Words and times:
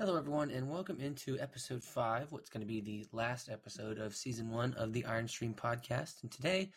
Hello, 0.00 0.16
everyone, 0.16 0.50
and 0.50 0.66
welcome 0.66 0.98
into 0.98 1.38
episode 1.40 1.84
five, 1.84 2.32
what's 2.32 2.48
going 2.48 2.62
to 2.62 2.66
be 2.66 2.80
the 2.80 3.06
last 3.12 3.50
episode 3.50 3.98
of 3.98 4.16
season 4.16 4.50
one 4.50 4.72
of 4.78 4.94
the 4.94 5.04
Iron 5.04 5.28
Stream 5.28 5.52
podcast. 5.52 6.22
And 6.22 6.32
today 6.32 6.70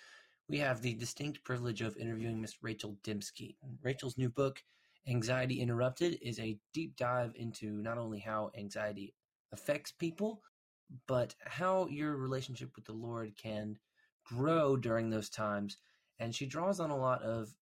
we 0.50 0.58
have 0.58 0.82
the 0.82 0.94
distinct 0.94 1.42
privilege 1.46 1.80
of 1.80 1.96
interviewing 1.96 2.42
Miss 2.42 2.62
Rachel 2.62 2.98
Dymski. 3.02 3.56
Rachel's 3.82 4.18
new 4.18 4.28
book, 4.28 4.62
Anxiety 5.08 5.62
Interrupted, 5.62 6.20
is 6.22 6.38
a 6.38 6.60
deep 6.74 6.98
dive 6.98 7.32
into 7.38 7.82
not 7.82 7.98
only 7.98 8.20
how 8.20 8.52
anxiety 8.58 9.14
affects 9.54 9.94
people, 9.94 10.42
but 11.08 11.34
how 11.46 11.88
your 11.88 12.18
relationship 12.18 12.72
with 12.76 12.84
the 12.84 12.92
Lord 12.92 13.38
can 13.42 13.78
grow 14.26 14.76
during 14.76 15.10
those 15.10 15.30
times. 15.30 15.78
And 16.20 16.36
she 16.36 16.46
draws 16.46 16.82
on 16.82 16.90
a 16.90 16.98
lot 16.98 17.22
of 17.22 17.56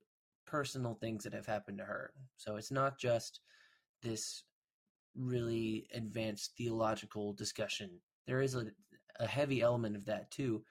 personal 0.47 0.95
things 0.95 1.23
that 1.23 1.33
have 1.33 1.45
happened 1.45 1.77
to 1.77 1.85
her. 1.85 2.13
So 2.35 2.55
it's 2.55 2.71
not 2.71 2.97
just 2.97 3.41
this 4.01 4.41
really 5.15 5.87
advanced 5.93 6.53
theological 6.57 7.33
discussion. 7.33 7.89
There 8.27 8.41
is 8.41 8.55
a, 8.55 8.65
a 9.19 9.27
heavy 9.27 9.61
element 9.61 9.95
of 9.95 10.05
that 10.05 10.31
too, 10.31 10.63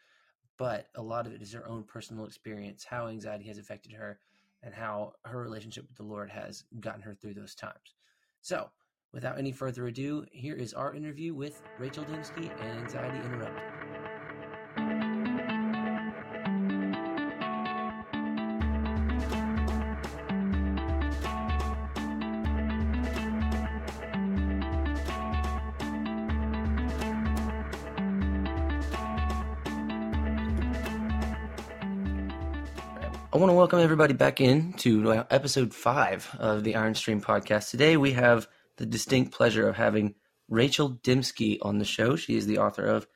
but 0.59 0.89
a 0.95 1.03
lot 1.03 1.27
of 1.27 1.33
it 1.33 1.43
is 1.43 1.53
her 1.53 1.67
own 1.67 1.85
personal 1.85 2.27
experience, 2.27 2.85
how 2.85 3.09
anxiety 3.09 3.47
has 3.49 3.59
affected 3.59 3.93
her, 3.93 4.19
and 4.63 4.75
how 4.75 5.13
her 5.25 5.41
relationship 5.41 5.87
with 5.89 5.97
the 5.97 6.03
Lord 6.03 6.31
has 6.31 6.65
gotten 6.81 7.03
her 7.03 7.15
through 7.15 7.35
those 7.35 7.55
times. 7.55 7.95
So, 8.43 8.69
without 9.13 9.39
any 9.39 9.53
further 9.53 9.87
ado, 9.87 10.27
here 10.33 10.57
is 10.57 10.75
our 10.75 10.95
interview 10.95 11.35
with 11.35 11.63
Rachel 11.79 12.05
Dymski 12.05 12.51
and 12.61 12.81
Anxiety 12.81 13.19
Interrupted. 13.25 13.90
Want 33.41 33.49
to 33.49 33.55
welcome 33.57 33.79
everybody 33.79 34.13
back 34.13 34.39
in 34.39 34.71
to 34.75 35.25
episode 35.31 35.73
five 35.73 36.29
of 36.39 36.63
the 36.63 36.77
Iron 36.77 36.95
Stream 36.95 37.23
podcast. 37.23 37.71
Today 37.71 37.97
we 37.97 38.13
have 38.13 38.47
the 38.77 38.85
distinct 38.85 39.33
pleasure 39.33 39.67
of 39.67 39.77
having 39.77 40.15
Rachel 40.51 40.99
Dymski 41.03 41.57
on 41.63 41.79
the 41.79 41.87
show. 41.87 42.17
She 42.17 42.37
is 42.37 42.47
the 42.47 42.59
author 42.59 42.85
of 42.85 43.07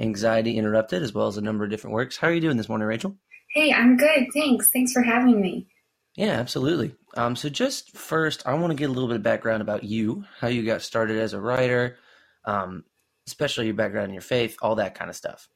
Anxiety 0.00 0.56
Interrupted, 0.56 1.02
as 1.02 1.12
well 1.12 1.26
as 1.26 1.36
a 1.36 1.42
number 1.42 1.64
of 1.64 1.70
different 1.70 1.92
works. 1.92 2.16
How 2.16 2.28
are 2.28 2.32
you 2.32 2.40
doing 2.40 2.56
this 2.56 2.70
morning, 2.70 2.88
Rachel? 2.88 3.14
Hey, 3.52 3.74
I'm 3.74 3.98
good. 3.98 4.26
Thanks. 4.32 4.70
Thanks 4.72 4.90
for 4.90 5.02
having 5.02 5.38
me. 5.38 5.66
Yeah, 6.16 6.32
absolutely. 6.32 6.94
Um, 7.18 7.36
so, 7.36 7.50
just 7.50 7.94
first, 7.94 8.42
I 8.46 8.54
want 8.54 8.70
to 8.70 8.76
get 8.76 8.88
a 8.88 8.92
little 8.92 9.08
bit 9.08 9.16
of 9.16 9.22
background 9.22 9.60
about 9.60 9.84
you, 9.84 10.24
how 10.40 10.48
you 10.48 10.64
got 10.64 10.80
started 10.80 11.18
as 11.18 11.34
a 11.34 11.40
writer, 11.40 11.98
um, 12.46 12.84
especially 13.26 13.66
your 13.66 13.74
background 13.74 14.08
in 14.08 14.14
your 14.14 14.22
faith, 14.22 14.56
all 14.62 14.76
that 14.76 14.94
kind 14.94 15.10
of 15.10 15.16
stuff. 15.16 15.46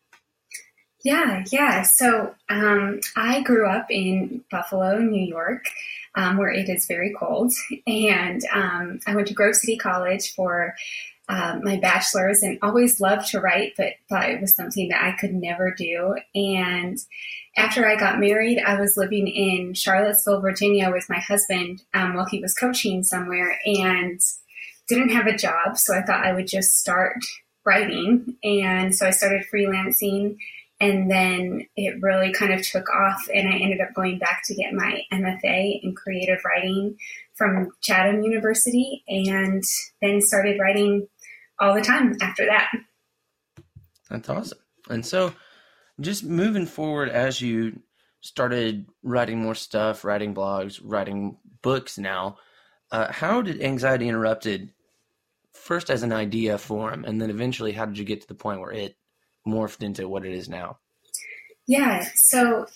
Yeah, 1.04 1.44
yeah. 1.52 1.82
So 1.82 2.34
um, 2.48 3.00
I 3.16 3.42
grew 3.42 3.68
up 3.68 3.86
in 3.90 4.42
Buffalo, 4.50 4.98
New 4.98 5.24
York, 5.24 5.64
um, 6.16 6.36
where 6.36 6.50
it 6.50 6.68
is 6.68 6.86
very 6.86 7.14
cold. 7.18 7.52
And 7.86 8.42
um, 8.52 9.00
I 9.06 9.14
went 9.14 9.28
to 9.28 9.34
Grove 9.34 9.54
City 9.54 9.76
College 9.76 10.34
for 10.34 10.74
uh, 11.28 11.58
my 11.62 11.76
bachelor's 11.76 12.42
and 12.42 12.58
always 12.62 13.00
loved 13.00 13.28
to 13.28 13.40
write, 13.40 13.74
but 13.76 13.92
thought 14.08 14.30
it 14.30 14.40
was 14.40 14.56
something 14.56 14.88
that 14.88 15.04
I 15.04 15.12
could 15.20 15.34
never 15.34 15.72
do. 15.72 16.16
And 16.34 16.98
after 17.56 17.86
I 17.86 17.96
got 17.96 18.18
married, 18.18 18.60
I 18.60 18.80
was 18.80 18.96
living 18.96 19.28
in 19.28 19.74
Charlottesville, 19.74 20.40
Virginia 20.40 20.90
with 20.90 21.08
my 21.08 21.18
husband 21.18 21.82
um, 21.94 22.14
while 22.14 22.26
he 22.26 22.40
was 22.40 22.54
coaching 22.54 23.04
somewhere 23.04 23.58
and 23.66 24.20
didn't 24.88 25.10
have 25.10 25.26
a 25.26 25.36
job. 25.36 25.76
So 25.76 25.94
I 25.94 26.02
thought 26.02 26.24
I 26.24 26.32
would 26.32 26.46
just 26.46 26.78
start 26.78 27.18
writing. 27.64 28.36
And 28.42 28.94
so 28.94 29.06
I 29.06 29.10
started 29.10 29.44
freelancing 29.52 30.38
and 30.80 31.10
then 31.10 31.66
it 31.76 32.00
really 32.00 32.32
kind 32.32 32.52
of 32.52 32.62
took 32.62 32.88
off, 32.90 33.28
and 33.34 33.48
I 33.48 33.56
ended 33.58 33.80
up 33.80 33.94
going 33.94 34.18
back 34.18 34.42
to 34.46 34.54
get 34.54 34.72
my 34.72 35.02
MFA 35.12 35.80
in 35.82 35.94
creative 35.94 36.38
writing 36.44 36.96
from 37.34 37.70
Chatham 37.80 38.22
University, 38.22 39.02
and 39.08 39.62
then 40.00 40.20
started 40.20 40.58
writing 40.60 41.08
all 41.60 41.74
the 41.74 41.82
time 41.82 42.16
after 42.20 42.46
that. 42.46 42.70
That's 44.08 44.28
awesome. 44.28 44.58
And 44.88 45.04
so, 45.04 45.34
just 46.00 46.24
moving 46.24 46.66
forward 46.66 47.08
as 47.08 47.40
you 47.40 47.80
started 48.20 48.86
writing 49.02 49.42
more 49.42 49.54
stuff, 49.54 50.04
writing 50.04 50.34
blogs, 50.34 50.80
writing 50.82 51.38
books 51.62 51.98
now, 51.98 52.36
uh, 52.90 53.12
how 53.12 53.42
did 53.42 53.60
Anxiety 53.60 54.08
Interrupted 54.08 54.70
first 55.52 55.90
as 55.90 56.02
an 56.02 56.12
idea 56.12 56.56
form, 56.56 57.04
and 57.04 57.20
then 57.20 57.30
eventually 57.30 57.72
how 57.72 57.84
did 57.84 57.98
you 57.98 58.04
get 58.04 58.20
to 58.20 58.28
the 58.28 58.34
point 58.34 58.60
where 58.60 58.72
it 58.72 58.96
morphed 59.48 59.82
into 59.82 60.08
what 60.08 60.24
it 60.24 60.32
is 60.32 60.48
now? 60.48 60.78
Yeah. 61.66 62.08
So 62.14 62.66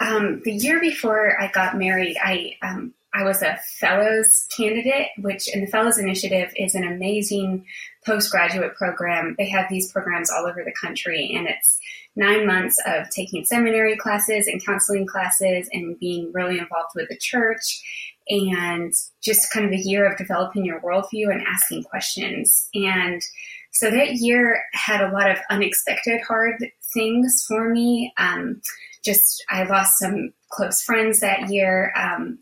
um, 0.00 0.42
the 0.44 0.52
year 0.52 0.80
before 0.80 1.40
I 1.40 1.50
got 1.50 1.76
married, 1.76 2.16
I 2.22 2.56
um, 2.62 2.94
I 3.12 3.24
was 3.24 3.42
a 3.42 3.58
fellows 3.80 4.46
candidate, 4.56 5.08
which 5.18 5.52
in 5.52 5.60
the 5.60 5.66
Fellows 5.66 5.98
Initiative 5.98 6.52
is 6.56 6.74
an 6.74 6.84
amazing 6.84 7.66
postgraduate 8.06 8.76
program. 8.76 9.34
They 9.36 9.48
have 9.48 9.66
these 9.68 9.90
programs 9.90 10.30
all 10.30 10.46
over 10.46 10.62
the 10.64 10.74
country, 10.80 11.32
and 11.34 11.48
it's 11.48 11.78
nine 12.14 12.46
months 12.46 12.80
of 12.86 13.10
taking 13.10 13.44
seminary 13.44 13.96
classes 13.96 14.46
and 14.46 14.64
counseling 14.64 15.06
classes 15.06 15.68
and 15.72 15.98
being 15.98 16.30
really 16.32 16.58
involved 16.58 16.92
with 16.94 17.08
the 17.08 17.18
church 17.20 17.82
and 18.28 18.92
just 19.22 19.52
kind 19.52 19.66
of 19.66 19.72
a 19.72 19.82
year 19.82 20.06
of 20.06 20.16
developing 20.16 20.64
your 20.64 20.80
worldview 20.80 21.30
and 21.30 21.42
asking 21.42 21.82
questions. 21.82 22.68
And 22.74 23.20
so 23.72 23.90
that 23.90 24.14
year 24.14 24.60
had 24.72 25.00
a 25.00 25.12
lot 25.12 25.30
of 25.30 25.38
unexpected 25.50 26.20
hard 26.26 26.64
things 26.92 27.44
for 27.46 27.68
me. 27.68 28.12
Um, 28.18 28.60
just 29.04 29.42
I 29.48 29.64
lost 29.64 29.98
some 29.98 30.32
close 30.50 30.82
friends 30.82 31.20
that 31.20 31.50
year, 31.50 31.92
um, 31.96 32.38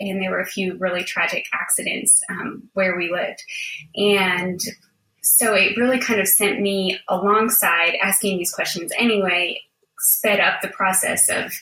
and 0.00 0.20
there 0.22 0.30
were 0.30 0.40
a 0.40 0.46
few 0.46 0.76
really 0.76 1.04
tragic 1.04 1.46
accidents 1.52 2.20
um, 2.28 2.68
where 2.74 2.96
we 2.96 3.10
lived, 3.10 3.42
and 3.96 4.60
so 5.22 5.54
it 5.54 5.76
really 5.78 5.98
kind 5.98 6.20
of 6.20 6.28
sent 6.28 6.60
me 6.60 6.98
alongside 7.08 7.94
asking 8.02 8.36
these 8.36 8.52
questions 8.52 8.92
anyway, 8.98 9.58
sped 9.98 10.38
up 10.38 10.60
the 10.60 10.68
process 10.68 11.30
of 11.30 11.52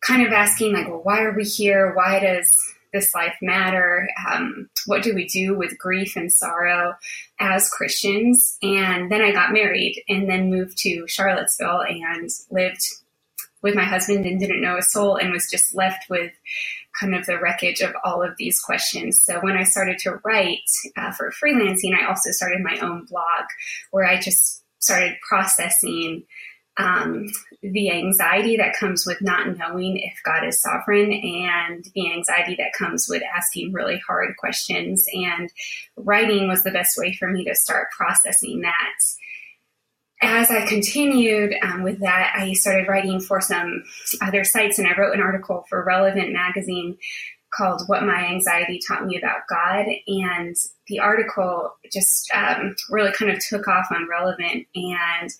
kind 0.00 0.26
of 0.26 0.32
asking 0.32 0.72
like, 0.72 0.88
well, 0.88 1.02
why 1.02 1.20
are 1.20 1.36
we 1.36 1.44
here? 1.44 1.92
Why 1.94 2.20
does 2.20 2.56
this 2.92 3.14
life 3.14 3.36
matter? 3.42 4.08
Um, 4.30 4.68
what 4.86 5.02
do 5.02 5.14
we 5.14 5.26
do 5.26 5.56
with 5.56 5.78
grief 5.78 6.16
and 6.16 6.32
sorrow 6.32 6.94
as 7.38 7.70
Christians? 7.70 8.58
And 8.62 9.10
then 9.10 9.22
I 9.22 9.32
got 9.32 9.52
married 9.52 10.02
and 10.08 10.28
then 10.28 10.50
moved 10.50 10.78
to 10.78 11.06
Charlottesville 11.06 11.82
and 11.82 12.30
lived 12.50 12.82
with 13.62 13.74
my 13.74 13.84
husband 13.84 14.24
and 14.24 14.38
didn't 14.38 14.62
know 14.62 14.76
a 14.76 14.82
soul 14.82 15.16
and 15.16 15.32
was 15.32 15.50
just 15.50 15.74
left 15.74 16.08
with 16.08 16.32
kind 16.98 17.14
of 17.14 17.26
the 17.26 17.38
wreckage 17.38 17.80
of 17.80 17.94
all 18.04 18.22
of 18.22 18.36
these 18.38 18.60
questions. 18.60 19.20
So 19.22 19.40
when 19.40 19.56
I 19.56 19.64
started 19.64 19.98
to 20.00 20.20
write 20.24 20.70
uh, 20.96 21.12
for 21.12 21.32
freelancing, 21.32 21.94
I 21.94 22.06
also 22.06 22.30
started 22.30 22.60
my 22.62 22.78
own 22.78 23.04
blog 23.04 23.46
where 23.90 24.04
I 24.04 24.20
just 24.20 24.62
started 24.78 25.16
processing 25.28 26.24
um, 26.78 27.26
the 27.62 27.90
anxiety 27.90 28.56
that 28.56 28.76
comes 28.78 29.04
with 29.04 29.20
not 29.20 29.58
knowing 29.58 29.98
if 29.98 30.14
God 30.24 30.46
is 30.46 30.62
sovereign 30.62 31.12
and 31.12 31.84
the 31.94 32.12
anxiety 32.12 32.54
that 32.56 32.72
comes 32.72 33.06
with 33.08 33.22
asking 33.36 33.72
really 33.72 34.00
hard 34.06 34.36
questions. 34.38 35.04
And 35.12 35.50
writing 35.96 36.48
was 36.48 36.62
the 36.62 36.70
best 36.70 36.96
way 36.96 37.14
for 37.14 37.28
me 37.28 37.44
to 37.44 37.54
start 37.54 37.88
processing 37.90 38.60
that. 38.60 38.98
As 40.20 40.50
I 40.50 40.66
continued 40.66 41.54
um, 41.62 41.82
with 41.82 42.00
that, 42.00 42.32
I 42.36 42.52
started 42.54 42.88
writing 42.88 43.20
for 43.20 43.40
some 43.40 43.84
other 44.20 44.42
sites, 44.42 44.78
and 44.78 44.88
I 44.88 44.98
wrote 44.98 45.14
an 45.14 45.22
article 45.22 45.64
for 45.68 45.84
Relevant 45.84 46.32
Magazine 46.32 46.96
called 47.52 47.82
What 47.86 48.02
My 48.02 48.26
Anxiety 48.26 48.80
Taught 48.86 49.06
Me 49.06 49.16
About 49.16 49.42
God. 49.48 49.86
And 50.06 50.56
the 50.88 50.98
article 51.00 51.72
just 51.92 52.30
um, 52.34 52.74
really 52.90 53.12
kind 53.12 53.30
of 53.30 53.38
took 53.48 53.68
off 53.68 53.86
on 53.90 54.08
Relevant 54.08 54.66
and 54.74 55.30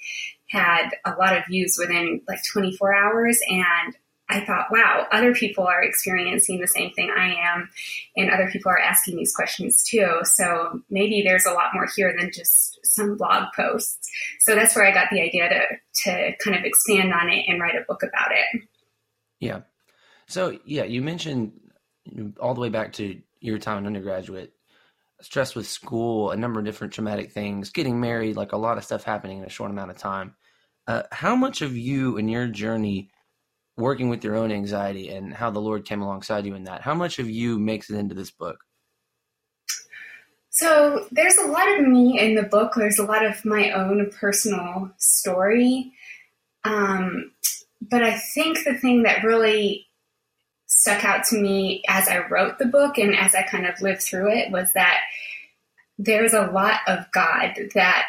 had 0.49 0.91
a 1.05 1.13
lot 1.13 1.37
of 1.37 1.45
views 1.47 1.77
within 1.79 2.21
like 2.29 2.41
24 2.53 2.95
hours. 2.95 3.39
And 3.49 3.97
I 4.31 4.45
thought, 4.45 4.67
wow, 4.71 5.07
other 5.11 5.35
people 5.35 5.65
are 5.67 5.83
experiencing 5.83 6.61
the 6.61 6.69
same 6.69 6.93
thing 6.93 7.11
I 7.17 7.35
am, 7.35 7.71
and 8.15 8.31
other 8.31 8.51
people 8.51 8.71
are 8.71 8.79
asking 8.79 9.17
these 9.17 9.35
questions 9.35 9.83
too. 9.83 10.21
So 10.25 10.83
maybe 10.91 11.23
there's 11.23 11.47
a 11.47 11.53
lot 11.53 11.73
more 11.73 11.89
here 11.97 12.15
than 12.19 12.31
just 12.31 12.79
some 12.85 13.17
blog 13.17 13.45
posts. 13.57 14.07
So 14.41 14.55
that's 14.55 14.77
where 14.77 14.87
I 14.87 14.93
got 14.93 15.09
the 15.11 15.23
idea 15.23 15.49
to 15.49 15.63
to 16.05 16.33
kind 16.45 16.57
of 16.57 16.65
expand 16.65 17.13
on 17.13 17.29
it 17.29 17.45
and 17.49 17.61
write 17.61 17.75
a 17.75 17.85
book 17.89 18.03
about 18.03 18.31
it. 18.33 18.63
Yeah. 19.41 19.61
So 20.27 20.59
yeah, 20.65 20.85
you 20.85 21.01
mentioned 21.03 21.53
all 22.39 22.55
the 22.55 22.61
way 22.61 22.69
back 22.69 22.93
to 22.95 23.21
your 23.41 23.59
time 23.59 23.79
in 23.79 23.87
undergraduate, 23.87 24.53
stress 25.21 25.55
with 25.55 25.67
school, 25.67 26.31
a 26.31 26.37
number 26.37 26.61
of 26.61 26.67
different 26.67 26.93
traumatic 26.93 27.33
things, 27.33 27.71
getting 27.71 28.01
married, 28.01 28.37
like 28.37 28.53
a 28.53 28.57
lot 28.57 28.79
of 28.79 28.85
stuff 28.85 29.05
happening 29.05 29.39
in 29.39 29.45
a 29.45 29.51
short 29.51 29.71
amount 29.71 29.91
of 29.91 29.97
time. 29.97 30.35
Uh, 30.89 31.03
how 31.13 31.37
much 31.37 31.61
of 31.61 31.77
you 31.77 32.17
and 32.17 32.31
your 32.31 32.47
journey 32.49 33.11
working 33.77 34.09
with 34.09 34.25
your 34.25 34.35
own 34.35 34.51
anxiety 34.51 35.11
and 35.11 35.35
how 35.35 35.51
the 35.51 35.61
Lord 35.61 35.85
came 35.85 36.01
alongside 36.01 36.47
you 36.47 36.55
in 36.55 36.65
that, 36.65 36.81
how 36.81 36.95
much 36.95 37.19
of 37.19 37.29
you 37.29 37.59
makes 37.59 37.91
it 37.91 37.97
into 37.97 38.15
this 38.15 38.31
book? 38.31 38.65
So 40.49 41.07
there's 41.13 41.37
a 41.37 41.47
lot 41.47 41.69
of 41.79 41.87
me 41.87 42.19
in 42.19 42.35
the 42.35 42.43
book. 42.43 42.73
There's 42.75 42.99
a 42.99 43.05
lot 43.05 43.25
of 43.25 43.45
my 43.45 43.71
own 43.71 44.11
personal 44.19 44.91
story. 44.97 45.93
Um, 46.65 47.33
but 47.83 48.03
I 48.03 48.19
think 48.19 48.65
the 48.65 48.75
thing 48.75 49.03
that 49.03 49.23
really 49.23 49.87
stuck 50.67 51.05
out 51.05 51.25
to 51.25 51.39
me 51.39 51.83
as 51.87 52.09
I 52.09 52.27
wrote 52.29 52.59
the 52.59 52.67
book 52.67 52.97
and 52.97 53.15
as 53.15 53.35
I 53.35 53.43
kind 53.43 53.67
of 53.67 53.81
lived 53.83 54.03
through 54.03 54.33
it 54.33 54.51
was 54.51 54.73
that 54.73 55.01
there's 55.99 56.33
a 56.33 56.47
lot 56.47 56.81
of 56.87 57.11
God 57.13 57.59
that 57.75 58.07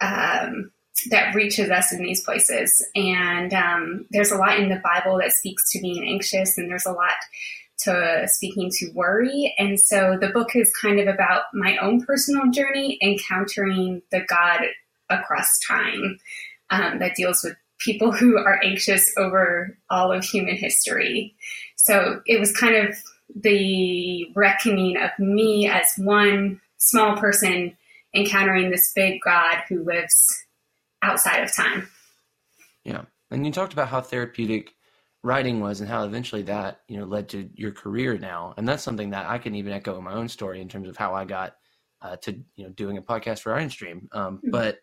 um, 0.00 0.72
that 1.10 1.34
reaches 1.34 1.70
us 1.70 1.92
in 1.92 2.02
these 2.02 2.22
places, 2.22 2.84
and 2.94 3.52
um, 3.52 4.06
there's 4.10 4.32
a 4.32 4.36
lot 4.36 4.58
in 4.58 4.68
the 4.68 4.82
Bible 4.82 5.18
that 5.18 5.32
speaks 5.32 5.70
to 5.70 5.80
being 5.80 6.06
anxious, 6.06 6.58
and 6.58 6.70
there's 6.70 6.86
a 6.86 6.92
lot 6.92 7.16
to 7.84 8.26
speaking 8.26 8.70
to 8.70 8.90
worry. 8.94 9.54
And 9.58 9.78
so 9.78 10.16
the 10.20 10.28
book 10.28 10.54
is 10.54 10.72
kind 10.80 11.00
of 11.00 11.08
about 11.08 11.44
my 11.52 11.76
own 11.78 12.04
personal 12.04 12.50
journey 12.50 12.98
encountering 13.02 14.02
the 14.10 14.20
God 14.20 14.60
across 15.10 15.58
time 15.66 16.18
um, 16.70 16.98
that 17.00 17.16
deals 17.16 17.42
with 17.42 17.56
people 17.78 18.12
who 18.12 18.38
are 18.38 18.62
anxious 18.62 19.12
over 19.16 19.76
all 19.90 20.12
of 20.12 20.24
human 20.24 20.56
history. 20.56 21.34
So 21.76 22.20
it 22.26 22.38
was 22.38 22.56
kind 22.56 22.76
of 22.76 22.96
the 23.34 24.30
reckoning 24.34 24.96
of 24.96 25.10
me 25.18 25.68
as 25.68 25.86
one 25.96 26.60
small 26.78 27.16
person 27.16 27.76
encountering 28.14 28.70
this 28.70 28.92
big 28.94 29.20
God 29.24 29.62
who 29.68 29.82
lives 29.82 30.44
outside 31.02 31.42
of 31.42 31.54
time. 31.54 31.88
Yeah. 32.84 33.02
And 33.30 33.46
you 33.46 33.52
talked 33.52 33.72
about 33.72 33.88
how 33.88 34.00
therapeutic 34.00 34.72
writing 35.22 35.60
was 35.60 35.80
and 35.80 35.88
how 35.88 36.04
eventually 36.04 36.42
that, 36.42 36.80
you 36.88 36.98
know, 36.98 37.06
led 37.06 37.28
to 37.30 37.48
your 37.54 37.72
career 37.72 38.18
now. 38.18 38.54
And 38.56 38.68
that's 38.68 38.82
something 38.82 39.10
that 39.10 39.26
I 39.26 39.38
can 39.38 39.54
even 39.54 39.72
echo 39.72 39.96
in 39.96 40.04
my 40.04 40.14
own 40.14 40.28
story 40.28 40.60
in 40.60 40.68
terms 40.68 40.88
of 40.88 40.96
how 40.96 41.14
I 41.14 41.24
got 41.24 41.54
uh, 42.00 42.16
to, 42.22 42.32
you 42.56 42.64
know, 42.64 42.70
doing 42.70 42.98
a 42.98 43.02
podcast 43.02 43.40
for 43.40 43.54
Iron 43.54 43.70
Stream. 43.70 44.08
Um, 44.12 44.38
mm-hmm. 44.38 44.50
But 44.50 44.78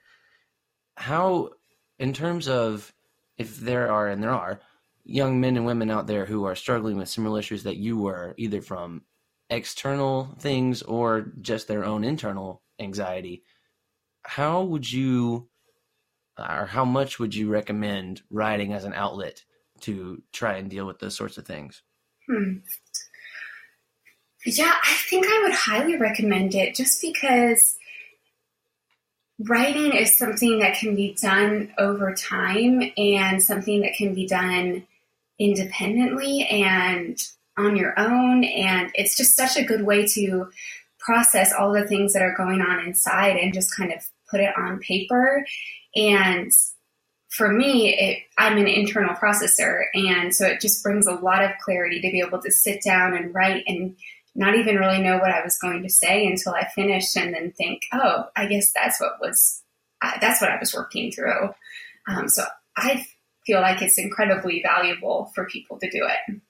how, 0.96 1.50
in 1.98 2.14
terms 2.14 2.48
of 2.48 2.94
if 3.38 3.58
there 3.58 3.92
are, 3.92 4.08
and 4.08 4.24
there 4.24 4.32
are, 4.32 4.62
young 5.06 5.42
men 5.42 5.58
and 5.58 5.66
women 5.66 5.90
out 5.90 6.08
there 6.08 6.26
who 6.26 6.46
are 6.46 6.56
struggling 6.56 6.98
with 6.98 7.10
similar 7.10 7.40
issues 7.40 7.64
that 7.64 7.78
you 7.78 7.98
were, 7.98 8.36
either 8.38 8.62
from 8.62 9.02
external 9.50 10.36
things 10.40 10.84
or 10.84 11.32
just 11.42 11.68
their 11.68 11.84
own 11.84 12.04
internal 12.04 12.62
anxiety, 12.80 13.44
how 14.22 14.62
would 14.62 14.92
you 14.92 15.50
or 16.40 16.66
how 16.66 16.86
much 16.86 17.20
would 17.20 17.36
you 17.36 17.50
recommend 17.50 18.22
writing 18.30 18.74
as 18.74 18.86
an 18.86 18.94
outlet 18.94 19.44
to 19.82 20.22
try 20.32 20.58
and 20.58 20.70
deal 20.70 20.86
with 20.86 21.00
those 21.00 21.16
sorts 21.16 21.38
of 21.38 21.46
things? 21.46 21.82
Hmm. 22.28 22.58
Yeah, 24.46 24.74
I 24.84 24.94
think 25.10 25.26
I 25.28 25.44
would 25.44 25.54
highly 25.54 25.98
recommend 25.98 26.56
it 26.56 26.76
just 26.76 27.02
because 27.02 27.78
writing 29.40 29.94
is 29.94 30.18
something 30.18 30.60
that 30.60 30.78
can 30.78 30.96
be 30.96 31.16
done 31.22 31.74
over 31.78 32.14
time 32.14 32.82
and 32.98 33.42
something 33.42 33.82
that 33.82 33.96
can 33.98 34.14
be 34.14 34.28
done 34.28 34.86
independently 35.40 36.46
and 36.50 37.22
on 37.58 37.76
your 37.76 37.98
own. 37.98 38.44
And 38.44 38.92
it's 38.96 39.18
just 39.18 39.36
such 39.36 39.58
a 39.58 39.64
good 39.64 39.86
way 39.86 40.06
to 40.08 40.50
process 41.00 41.54
all 41.54 41.72
the 41.74 41.88
things 41.88 42.14
that 42.14 42.22
are 42.22 42.36
going 42.36 42.62
on 42.62 42.86
inside 42.86 43.38
and 43.38 43.54
just 43.54 43.76
kind 43.76 43.92
of 43.92 44.06
put 44.30 44.42
it 44.42 44.54
on 44.58 44.80
paper. 44.80 45.46
And 45.96 46.52
for 47.30 47.52
me, 47.52 47.96
it, 47.96 48.24
I'm 48.38 48.58
an 48.58 48.68
internal 48.68 49.16
processor. 49.16 49.84
And 49.94 50.34
so 50.34 50.46
it 50.48 50.62
just 50.62 50.84
brings 50.84 51.08
a 51.08 51.14
lot 51.14 51.44
of 51.44 51.52
clarity 51.64 52.02
to 52.02 52.12
be 52.12 52.22
able 52.26 52.42
to 52.42 52.52
sit 52.52 52.82
down 52.84 53.16
and 53.16 53.34
write 53.34 53.64
and 53.68 53.96
not 54.36 54.56
even 54.56 54.78
really 54.78 55.02
know 55.02 55.18
what 55.18 55.32
I 55.32 55.44
was 55.44 55.58
going 55.58 55.84
to 55.84 55.90
say 55.90 56.26
until 56.26 56.54
I 56.54 56.68
finished 56.74 57.16
and 57.16 57.34
then 57.34 57.52
think, 57.52 57.84
oh, 57.94 58.26
I 58.36 58.48
guess 58.48 58.72
that's 58.74 59.00
what 59.00 59.20
was, 59.22 59.62
uh, 60.02 60.14
that's 60.22 60.42
what 60.42 60.52
I 60.52 60.60
was 60.60 60.74
working 60.74 61.12
through. 61.12 61.50
Um, 62.08 62.28
so 62.28 62.44
I 62.76 63.06
feel 63.46 63.62
like 63.62 63.82
it's 63.82 63.98
incredibly 63.98 64.62
valuable 64.62 65.32
for 65.36 65.46
people 65.46 65.80
to 65.80 65.90
do 65.90 66.08
it. 66.08 66.42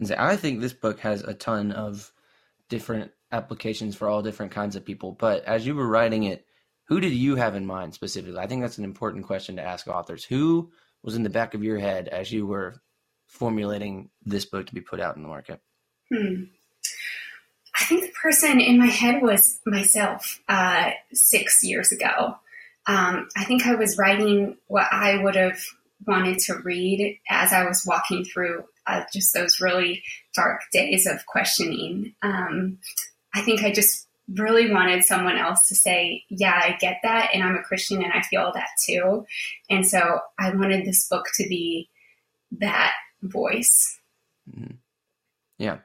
Yeah. 0.00 0.14
I 0.18 0.36
think 0.36 0.60
this 0.60 0.72
book 0.72 1.00
has 1.00 1.22
a 1.22 1.34
ton 1.34 1.72
of 1.72 2.12
different 2.68 3.12
applications 3.32 3.96
for 3.96 4.08
all 4.08 4.22
different 4.22 4.52
kinds 4.52 4.76
of 4.76 4.84
people. 4.84 5.12
But 5.12 5.44
as 5.44 5.66
you 5.66 5.74
were 5.74 5.86
writing 5.86 6.24
it, 6.24 6.46
who 6.88 7.00
did 7.00 7.12
you 7.12 7.36
have 7.36 7.54
in 7.54 7.66
mind 7.66 7.94
specifically? 7.94 8.38
I 8.38 8.46
think 8.46 8.62
that's 8.62 8.78
an 8.78 8.84
important 8.84 9.26
question 9.26 9.56
to 9.56 9.62
ask 9.62 9.86
authors. 9.86 10.24
Who 10.24 10.70
was 11.02 11.14
in 11.14 11.22
the 11.22 11.30
back 11.30 11.54
of 11.54 11.62
your 11.62 11.78
head 11.78 12.08
as 12.08 12.32
you 12.32 12.46
were 12.46 12.80
formulating 13.26 14.08
this 14.24 14.46
book 14.46 14.66
to 14.66 14.74
be 14.74 14.80
put 14.80 15.00
out 15.00 15.16
in 15.16 15.22
the 15.22 15.28
market? 15.28 15.60
Hmm. 16.12 16.44
I 17.78 17.84
think 17.84 18.02
the 18.02 18.12
person 18.20 18.60
in 18.60 18.78
my 18.78 18.86
head 18.86 19.22
was 19.22 19.60
myself 19.66 20.40
uh, 20.48 20.90
six 21.12 21.62
years 21.62 21.92
ago. 21.92 22.36
Um, 22.86 23.28
I 23.36 23.44
think 23.44 23.66
I 23.66 23.74
was 23.74 23.98
writing 23.98 24.56
what 24.66 24.86
I 24.90 25.22
would 25.22 25.36
have 25.36 25.60
wanted 26.06 26.38
to 26.38 26.54
read 26.64 27.18
as 27.28 27.52
I 27.52 27.66
was 27.66 27.84
walking 27.86 28.24
through 28.24 28.64
uh, 28.86 29.02
just 29.12 29.34
those 29.34 29.60
really 29.60 30.02
dark 30.34 30.62
days 30.72 31.06
of 31.06 31.26
questioning. 31.26 32.14
Um, 32.22 32.78
I 33.34 33.42
think 33.42 33.62
I 33.62 33.70
just 33.70 34.07
really 34.34 34.70
wanted 34.70 35.04
someone 35.04 35.38
else 35.38 35.66
to 35.68 35.74
say, 35.74 36.24
Yeah, 36.28 36.60
I 36.62 36.76
get 36.80 36.98
that, 37.02 37.30
and 37.32 37.42
I'm 37.42 37.56
a 37.56 37.62
Christian 37.62 38.02
and 38.02 38.12
I 38.12 38.22
feel 38.22 38.50
that 38.54 38.68
too. 38.84 39.24
And 39.70 39.86
so 39.86 40.20
I 40.38 40.54
wanted 40.54 40.84
this 40.84 41.08
book 41.08 41.26
to 41.36 41.48
be 41.48 41.88
that 42.58 42.92
voice. 43.22 44.00
Mm-hmm. 44.50 44.74
Yeah. 45.58 45.78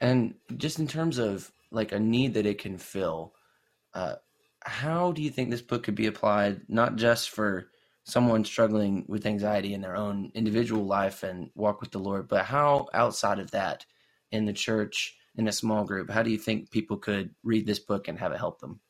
And 0.00 0.34
just 0.56 0.78
in 0.78 0.86
terms 0.86 1.18
of 1.18 1.50
like 1.70 1.92
a 1.92 2.00
need 2.00 2.34
that 2.34 2.46
it 2.46 2.58
can 2.58 2.78
fill, 2.78 3.34
uh, 3.94 4.16
how 4.62 5.12
do 5.12 5.22
you 5.22 5.30
think 5.30 5.50
this 5.50 5.62
book 5.62 5.84
could 5.84 5.94
be 5.94 6.06
applied 6.06 6.62
not 6.68 6.96
just 6.96 7.30
for 7.30 7.68
someone 8.04 8.44
struggling 8.44 9.04
with 9.08 9.26
anxiety 9.26 9.74
in 9.74 9.80
their 9.80 9.96
own 9.96 10.32
individual 10.34 10.84
life 10.84 11.22
and 11.22 11.50
walk 11.54 11.80
with 11.80 11.90
the 11.90 11.98
Lord, 11.98 12.28
but 12.28 12.44
how 12.44 12.88
outside 12.92 13.38
of 13.38 13.50
that 13.52 13.84
in 14.32 14.46
the 14.46 14.52
church, 14.52 15.16
in 15.36 15.48
a 15.48 15.52
small 15.52 15.84
group, 15.84 16.10
how 16.10 16.22
do 16.22 16.30
you 16.30 16.38
think 16.38 16.70
people 16.70 16.96
could 16.96 17.30
read 17.42 17.66
this 17.66 17.78
book 17.78 18.08
and 18.08 18.18
have 18.18 18.32
it 18.32 18.38
help 18.38 18.60
them? 18.60 18.80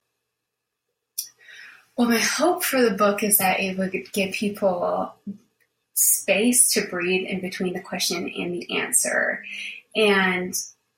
Well, 1.96 2.08
my 2.08 2.18
hope 2.18 2.64
for 2.64 2.80
the 2.80 2.92
book 2.92 3.22
is 3.22 3.38
that 3.38 3.60
it 3.60 3.76
would 3.76 3.94
give 4.12 4.32
people 4.32 5.14
space 5.94 6.72
to 6.72 6.86
breathe 6.86 7.26
in 7.26 7.40
between 7.40 7.74
the 7.74 7.80
question 7.80 8.32
and 8.36 8.54
the 8.54 8.78
answer. 8.78 9.44
And 9.94 10.54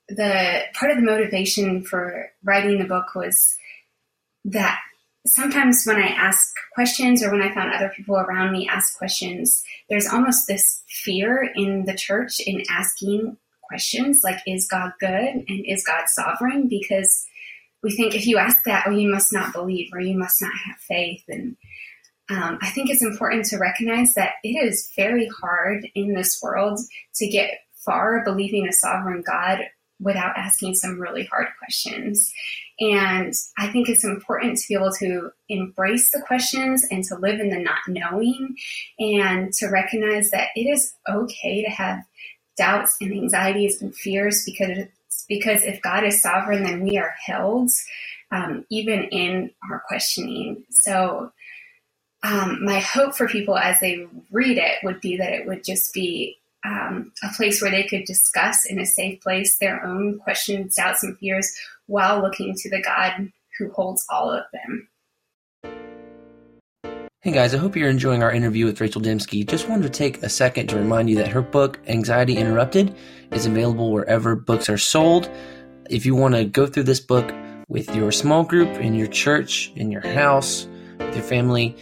the 0.09 0.63
part 0.75 0.93
of 0.93 0.99
the 0.99 1.03
motivation 1.03 1.83
for 1.83 2.31
writing 2.45 2.79
the 2.79 2.85
book 2.85 3.15
was 3.15 3.57
that 4.45 4.81
sometimes 5.27 5.85
when 5.87 5.97
I 5.97 6.09
ask 6.09 6.55
questions 6.75 7.23
or 7.23 7.31
when 7.31 7.43
I 7.43 7.55
found 7.55 7.73
other 7.73 7.93
people 7.95 8.17
around 8.17 8.53
me 8.53 8.69
ask 8.69 8.97
questions, 8.97 9.65
there's 9.89 10.07
almost 10.07 10.47
this 10.47 10.83
fear 10.89 11.51
in 11.55 11.85
the 11.85 11.95
church 11.95 12.41
in 12.41 12.63
asking 12.71 13.37
questions 13.73 14.21
like, 14.23 14.39
is 14.47 14.69
God 14.69 14.93
good 15.01 15.45
and 15.49 15.65
is 15.67 15.83
God 15.83 16.05
sovereign? 16.09 16.69
Because 16.69 17.25
we 17.83 17.91
think 17.91 18.15
if 18.15 18.27
you 18.27 18.37
ask 18.37 18.59
that, 18.67 18.85
oh, 18.87 18.91
you 18.91 19.11
must 19.11 19.33
not 19.33 19.55
believe 19.55 19.89
or 19.95 20.01
you 20.01 20.17
must 20.17 20.43
not 20.43 20.53
have 20.67 20.77
faith. 20.77 21.25
And 21.27 21.57
um, 22.31 22.59
I 22.61 22.69
think 22.69 22.91
it's 22.91 23.03
important 23.03 23.47
to 23.47 23.57
recognize 23.57 24.13
that 24.13 24.35
it 24.45 24.51
is 24.51 24.93
very 24.95 25.27
hard 25.41 25.89
in 25.95 26.13
this 26.13 26.39
world 26.43 26.79
to 27.15 27.27
get 27.27 27.61
far 27.75 28.23
believing 28.25 28.69
a 28.69 28.73
sovereign 28.73 29.25
God 29.27 29.61
without 29.99 30.37
asking 30.37 30.75
some 30.75 31.01
really 31.01 31.25
hard 31.25 31.49
questions. 31.59 32.31
And 32.79 33.33
I 33.57 33.69
think 33.69 33.89
it's 33.89 34.05
important 34.05 34.59
to 34.59 34.69
be 34.69 34.75
able 34.75 34.93
to 34.99 35.31
embrace 35.49 36.11
the 36.11 36.23
questions 36.27 36.85
and 36.91 37.05
to 37.05 37.17
live 37.17 37.41
in 37.41 37.49
the 37.49 37.59
not 37.59 37.79
knowing 37.89 38.55
and 38.99 39.51
to 39.55 39.69
recognize 39.69 40.31
that 40.31 40.49
it 40.57 40.69
is 40.69 40.93
okay 41.09 41.63
to 41.63 41.71
have 41.71 42.03
doubts 42.63 42.97
and 43.01 43.13
anxieties 43.13 43.83
and 43.83 43.95
fears 43.95 44.45
because 44.45 44.87
because 45.29 45.63
if 45.65 45.83
God 45.83 46.05
is 46.05 46.23
sovereign, 46.23 46.63
then 46.63 46.83
we 46.83 46.97
are 46.97 47.15
held 47.27 47.71
um, 48.31 48.65
even 48.71 49.05
in 49.05 49.51
our 49.69 49.83
questioning. 49.87 50.65
So 50.71 51.33
um, 52.23 52.65
my 52.65 52.79
hope 52.79 53.15
for 53.15 53.27
people 53.29 53.57
as 53.59 53.81
they 53.81 54.07
read 54.31 54.59
it 54.59 54.79
would 54.85 55.01
be 55.01 55.17
that 55.17 55.33
it 55.33 55.47
would 55.47 55.65
just 55.65 55.93
be 55.93 56.39
um, 56.65 57.13
a 57.25 57.35
place 57.37 57.61
where 57.61 57.71
they 57.71 57.83
could 57.83 58.05
discuss 58.05 58.65
in 58.65 58.79
a 58.79 58.87
safe 58.87 59.21
place 59.21 59.59
their 59.59 59.85
own 59.85 60.19
questions, 60.21 60.77
doubts, 60.77 61.03
and 61.03 61.19
fears 61.19 61.53
while 61.87 62.23
looking 62.23 62.55
to 62.55 62.71
the 62.71 62.81
God 62.81 63.33
who 63.59 63.71
holds 63.73 64.07
all 64.09 64.31
of 64.31 64.45
them. 64.53 64.89
Hey 67.25 67.31
guys, 67.31 67.55
I 67.55 67.59
hope 67.59 67.77
you're 67.77 67.89
enjoying 67.89 68.25
our 68.25 68.33
interview 68.33 68.67
with 68.67 68.81
Rachel 68.81 69.01
Dymski. 69.01 69.47
Just 69.47 69.69
wanted 69.69 69.85
to 69.85 69.91
take 69.97 70.25
a 70.25 70.29
second 70.29 70.67
to 70.67 70.77
remind 70.77 71.09
you 71.09 71.15
that 71.19 71.29
her 71.29 71.41
book, 71.41 71.79
Anxiety 71.87 72.37
Interrupted, 72.37 72.97
is 73.31 73.47
available 73.47 73.93
wherever 73.93 74.35
books 74.35 74.69
are 74.69 74.77
sold. 74.77 75.31
If 75.89 76.05
you 76.05 76.17
want 76.17 76.35
to 76.35 76.45
go 76.45 76.67
through 76.67 76.83
this 76.83 76.99
book 76.99 77.33
with 77.69 77.95
your 77.95 78.11
small 78.11 78.43
group, 78.43 78.69
in 78.81 78.95
your 78.95 79.07
church, 79.07 79.71
in 79.77 79.93
your 79.93 80.05
house, 80.05 80.67
with 80.99 81.15
your 81.15 81.23
family, 81.23 81.77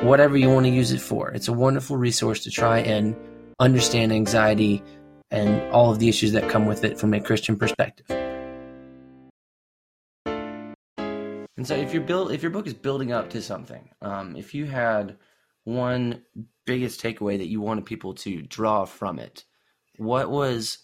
whatever 0.00 0.38
you 0.38 0.48
want 0.48 0.64
to 0.64 0.72
use 0.72 0.92
it 0.92 1.02
for, 1.02 1.28
it's 1.28 1.48
a 1.48 1.52
wonderful 1.52 1.98
resource 1.98 2.42
to 2.44 2.50
try 2.50 2.78
and 2.78 3.14
understand 3.60 4.14
anxiety 4.14 4.82
and 5.30 5.60
all 5.72 5.90
of 5.90 5.98
the 5.98 6.08
issues 6.08 6.32
that 6.32 6.48
come 6.48 6.64
with 6.64 6.84
it 6.84 6.98
from 6.98 7.12
a 7.12 7.20
Christian 7.20 7.58
perspective. 7.58 8.25
And 11.56 11.66
so, 11.66 11.74
if 11.74 11.92
your 11.94 12.02
build, 12.02 12.32
if 12.32 12.42
your 12.42 12.50
book 12.50 12.66
is 12.66 12.74
building 12.74 13.12
up 13.12 13.30
to 13.30 13.40
something, 13.40 13.88
um, 14.02 14.36
if 14.36 14.54
you 14.54 14.66
had 14.66 15.16
one 15.64 16.22
biggest 16.66 17.02
takeaway 17.02 17.38
that 17.38 17.48
you 17.48 17.60
wanted 17.60 17.86
people 17.86 18.14
to 18.14 18.42
draw 18.42 18.84
from 18.84 19.18
it, 19.18 19.44
what 19.96 20.30
was? 20.30 20.78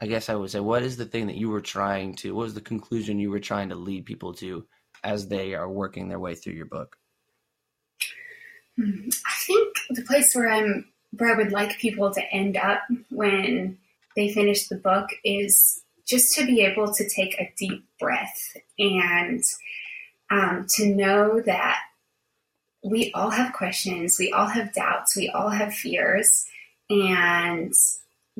I 0.00 0.06
guess 0.06 0.28
I 0.28 0.36
would 0.36 0.50
say, 0.50 0.60
what 0.60 0.82
is 0.82 0.96
the 0.96 1.04
thing 1.04 1.26
that 1.26 1.36
you 1.36 1.50
were 1.50 1.60
trying 1.60 2.14
to? 2.16 2.34
What 2.34 2.44
was 2.44 2.54
the 2.54 2.60
conclusion 2.60 3.18
you 3.18 3.30
were 3.30 3.40
trying 3.40 3.70
to 3.70 3.74
lead 3.74 4.06
people 4.06 4.32
to 4.34 4.64
as 5.02 5.28
they 5.28 5.54
are 5.54 5.68
working 5.68 6.08
their 6.08 6.20
way 6.20 6.34
through 6.34 6.54
your 6.54 6.66
book? 6.66 6.96
Hmm, 8.76 9.08
I 9.26 9.32
think 9.44 9.76
the 9.90 10.02
place 10.02 10.32
where 10.34 10.48
I'm, 10.48 10.86
where 11.16 11.34
I 11.34 11.36
would 11.36 11.50
like 11.50 11.78
people 11.78 12.12
to 12.14 12.22
end 12.32 12.56
up 12.56 12.82
when 13.10 13.78
they 14.14 14.32
finish 14.32 14.68
the 14.68 14.76
book 14.76 15.08
is 15.24 15.82
just 16.08 16.34
to 16.34 16.46
be 16.46 16.62
able 16.62 16.92
to 16.94 17.08
take 17.08 17.38
a 17.38 17.52
deep 17.58 17.84
breath 18.00 18.56
and 18.78 19.42
um, 20.30 20.66
to 20.76 20.86
know 20.86 21.40
that 21.42 21.80
we 22.82 23.12
all 23.12 23.30
have 23.30 23.52
questions, 23.52 24.16
we 24.18 24.32
all 24.32 24.46
have 24.46 24.72
doubts, 24.72 25.16
we 25.16 25.28
all 25.28 25.50
have 25.50 25.74
fears, 25.74 26.46
and 26.88 27.74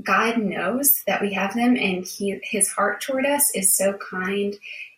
God 0.02 0.38
knows 0.38 1.02
that 1.06 1.20
we 1.20 1.32
have 1.34 1.54
them, 1.54 1.76
and 1.76 2.04
he, 2.04 2.38
His 2.42 2.68
heart 2.68 3.00
toward 3.00 3.26
us 3.26 3.50
is 3.54 3.76
so 3.76 3.98
kind 4.10 4.54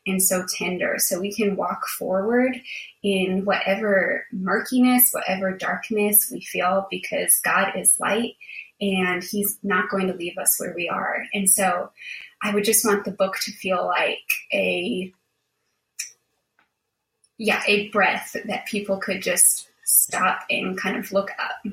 and 0.06 0.22
so 0.22 0.44
tender. 0.56 0.96
So 0.98 1.20
we 1.20 1.32
can 1.32 1.56
walk 1.56 1.86
forward 1.86 2.60
in 3.02 3.44
whatever 3.44 4.26
murkiness, 4.32 5.10
whatever 5.12 5.56
darkness 5.56 6.30
we 6.30 6.40
feel, 6.40 6.86
because 6.90 7.40
God 7.42 7.72
is 7.76 7.98
light 7.98 8.36
and 8.80 9.22
He's 9.22 9.58
not 9.62 9.90
going 9.90 10.06
to 10.08 10.14
leave 10.14 10.38
us 10.38 10.56
where 10.58 10.74
we 10.74 10.88
are. 10.88 11.24
And 11.32 11.48
so 11.48 11.90
I 12.42 12.54
would 12.54 12.64
just 12.64 12.84
want 12.84 13.04
the 13.04 13.10
book 13.10 13.36
to 13.42 13.52
feel 13.52 13.86
like 13.86 14.18
a 14.52 15.12
yeah, 17.38 17.62
a 17.66 17.88
breath 17.88 18.36
that 18.44 18.66
people 18.66 18.98
could 18.98 19.22
just 19.22 19.68
stop 19.84 20.40
and 20.50 20.78
kind 20.78 20.96
of 20.96 21.10
look 21.10 21.30
up. 21.38 21.72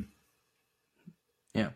Yeah. 1.54 1.72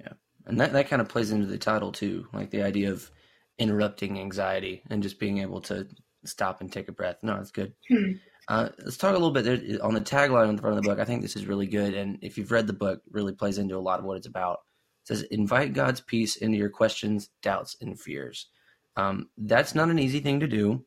Yeah. 0.00 0.12
And 0.46 0.58
that, 0.58 0.72
that 0.72 0.88
kind 0.88 1.02
of 1.02 1.08
plays 1.08 1.30
into 1.30 1.46
the 1.46 1.58
title 1.58 1.92
too, 1.92 2.26
like 2.32 2.50
the 2.50 2.62
idea 2.62 2.90
of 2.90 3.10
interrupting 3.58 4.18
anxiety 4.18 4.82
and 4.88 5.02
just 5.02 5.18
being 5.18 5.38
able 5.38 5.60
to 5.62 5.86
stop 6.24 6.62
and 6.62 6.72
take 6.72 6.88
a 6.88 6.92
breath. 6.92 7.18
No, 7.22 7.36
that's 7.36 7.50
good. 7.50 7.74
Hmm. 7.88 8.12
Uh, 8.48 8.70
let's 8.82 8.96
talk 8.96 9.10
a 9.10 9.18
little 9.18 9.32
bit 9.32 9.44
there 9.44 9.84
on 9.84 9.92
the 9.92 10.00
tagline 10.00 10.48
on 10.48 10.56
the 10.56 10.62
front 10.62 10.78
of 10.78 10.82
the 10.82 10.88
book. 10.88 10.98
I 10.98 11.04
think 11.04 11.20
this 11.20 11.36
is 11.36 11.44
really 11.44 11.66
good, 11.66 11.92
and 11.92 12.18
if 12.22 12.38
you've 12.38 12.50
read 12.50 12.66
the 12.66 12.72
book, 12.72 13.02
really 13.10 13.34
plays 13.34 13.58
into 13.58 13.76
a 13.76 13.78
lot 13.78 13.98
of 13.98 14.06
what 14.06 14.16
it's 14.16 14.26
about 14.26 14.60
says, 15.08 15.22
invite 15.22 15.72
God's 15.72 16.02
peace 16.02 16.36
into 16.36 16.58
your 16.58 16.68
questions, 16.68 17.30
doubts, 17.40 17.76
and 17.80 17.98
fears. 17.98 18.48
Um, 18.94 19.30
that's 19.38 19.74
not 19.74 19.88
an 19.88 19.98
easy 19.98 20.20
thing 20.20 20.40
to 20.40 20.46
do. 20.46 20.84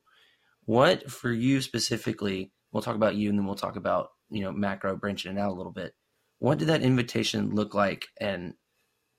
What 0.65 1.09
for 1.09 1.31
you 1.31 1.59
specifically? 1.59 2.51
We'll 2.71 2.83
talk 2.83 2.95
about 2.95 3.15
you, 3.15 3.29
and 3.29 3.39
then 3.39 3.47
we'll 3.47 3.55
talk 3.55 3.77
about 3.77 4.09
you 4.29 4.43
know 4.43 4.51
macro 4.51 4.95
branching 4.95 5.35
it 5.35 5.39
out 5.39 5.49
a 5.49 5.55
little 5.55 5.71
bit. 5.71 5.95
What 6.37 6.59
did 6.59 6.67
that 6.67 6.83
invitation 6.83 7.55
look 7.55 7.73
like, 7.73 8.05
and 8.19 8.53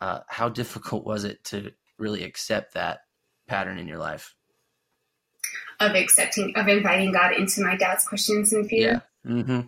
uh, 0.00 0.21
how 0.28 0.49
difficult 0.49 1.04
was 1.04 1.25
it 1.25 1.42
to 1.44 1.73
really 1.99 2.23
accept 2.23 2.75
that 2.75 3.00
pattern 3.49 3.78
in 3.78 3.88
your 3.88 3.99
life? 3.99 4.37
Of 5.80 5.97
accepting, 5.97 6.52
of 6.54 6.68
inviting 6.68 7.12
God 7.12 7.32
into 7.32 7.61
my 7.62 7.76
doubts, 7.76 8.06
questions, 8.06 8.52
and 8.52 8.68
fears. 8.68 9.00
Yeah. 9.25 9.32
Mm-hmm. 9.32 9.61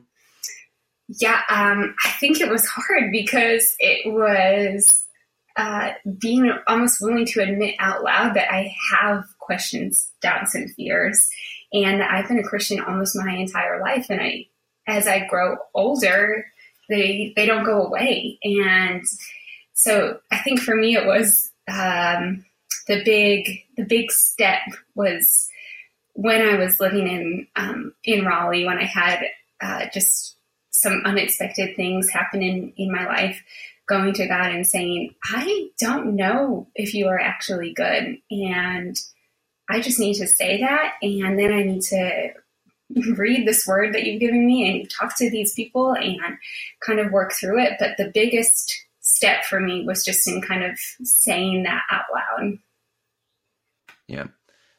Yeah, 1.09 1.41
um, 1.51 1.95
I 2.05 2.11
think 2.21 2.41
it 2.41 2.49
was 2.49 2.67
hard 2.67 3.11
because 3.11 3.75
it 3.81 4.11
was 4.11 5.04
uh, 5.57 5.93
being 6.19 6.53
almost 6.67 7.01
willing 7.01 7.27
to 7.27 7.41
admit 7.41 7.77
out 7.79 8.03
loud 8.03 8.35
that 8.35 8.53
I 8.53 8.75
have 8.93 9.25
questions, 9.39 10.11
doubts, 10.21 10.55
and 10.55 10.73
fears. 10.75 11.29
And 11.73 12.03
I've 12.03 12.29
been 12.29 12.39
a 12.39 12.45
Christian 12.45 12.81
almost 12.81 13.17
my 13.17 13.33
entire 13.33 13.81
life. 13.81 14.07
And 14.11 14.21
I, 14.21 14.47
as 14.87 15.07
I 15.07 15.27
grow 15.27 15.57
older, 15.75 16.47
they 16.89 17.33
they 17.37 17.47
don't 17.47 17.65
go 17.65 17.87
away. 17.87 18.39
And 18.43 19.05
so 19.75 20.19
I 20.31 20.39
think 20.39 20.61
for 20.61 20.75
me 20.75 20.97
it 20.97 21.07
was 21.07 21.51
um, 21.69 22.45
the 22.87 23.03
big 23.05 23.49
the 23.77 23.85
big 23.85 24.11
step 24.11 24.61
was 24.95 25.49
when 26.13 26.43
I 26.43 26.57
was 26.57 26.81
living 26.81 27.09
in 27.09 27.47
um, 27.57 27.95
in 28.05 28.25
Raleigh 28.25 28.65
when 28.65 28.79
I 28.79 28.85
had 28.85 29.21
uh, 29.61 29.87
just 29.93 30.37
some 30.71 31.03
unexpected 31.05 31.77
things 31.77 32.11
happen 32.11 32.43
in, 32.43 32.73
in 32.77 32.91
my 32.91 33.07
life 33.07 33.41
going 33.87 34.15
to 34.15 34.27
God 34.27 34.51
and 34.51 34.67
saying, 34.67 35.15
I 35.25 35.69
don't 35.79 36.17
know 36.17 36.69
if 36.75 36.95
you 36.95 37.09
are 37.09 37.19
actually 37.19 37.73
good. 37.73 38.19
And 38.31 38.97
I 39.69 39.81
just 39.81 39.99
need 39.99 40.15
to 40.15 40.27
say 40.27 40.61
that. 40.61 40.95
And 41.03 41.39
then 41.39 41.53
I 41.53 41.63
need 41.63 41.83
to 41.83 42.33
read 43.17 43.47
this 43.47 43.67
word 43.67 43.95
that 43.95 44.05
you've 44.05 44.21
given 44.21 44.47
me 44.47 44.81
and 44.81 44.91
talk 44.91 45.17
to 45.19 45.31
these 45.31 45.55
people 45.55 45.93
and 45.93 46.19
kind 46.81 47.01
of 47.01 47.13
work 47.13 47.33
through 47.33 47.63
it. 47.63 47.75
But 47.79 47.97
the 47.99 48.11
biggest 48.13 48.75
step 49.01 49.45
for 49.45 49.61
me 49.61 49.85
was 49.85 50.05
just 50.05 50.27
in 50.27 50.41
kind 50.41 50.65
of 50.65 50.79
saying 51.03 51.65
that 51.65 51.83
out 51.91 52.05
loud. 52.13 52.59
Yeah. 54.09 54.27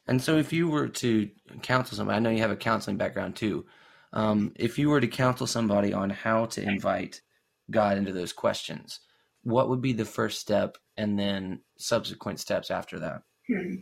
And 0.08 0.22
so 0.22 0.36
if 0.36 0.52
you 0.52 0.68
were 0.68 0.88
to 0.88 1.30
counsel 1.62 1.96
somebody, 1.96 2.16
I 2.16 2.20
know 2.20 2.30
you 2.30 2.38
have 2.38 2.50
a 2.50 2.56
counseling 2.56 2.96
background 2.96 3.36
too. 3.36 3.66
Um, 4.12 4.52
if 4.56 4.78
you 4.78 4.88
were 4.88 5.00
to 5.00 5.08
counsel 5.08 5.46
somebody 5.46 5.92
on 5.92 6.10
how 6.10 6.46
to 6.46 6.62
invite 6.62 7.22
God 7.70 7.98
into 7.98 8.12
those 8.12 8.32
questions, 8.32 9.00
what 9.42 9.68
would 9.68 9.80
be 9.80 9.92
the 9.92 10.04
first 10.04 10.40
step 10.40 10.76
and 10.96 11.18
then 11.18 11.60
subsequent 11.78 12.40
steps 12.40 12.70
after 12.70 12.98
that? 13.00 13.22
Hmm. 13.46 13.76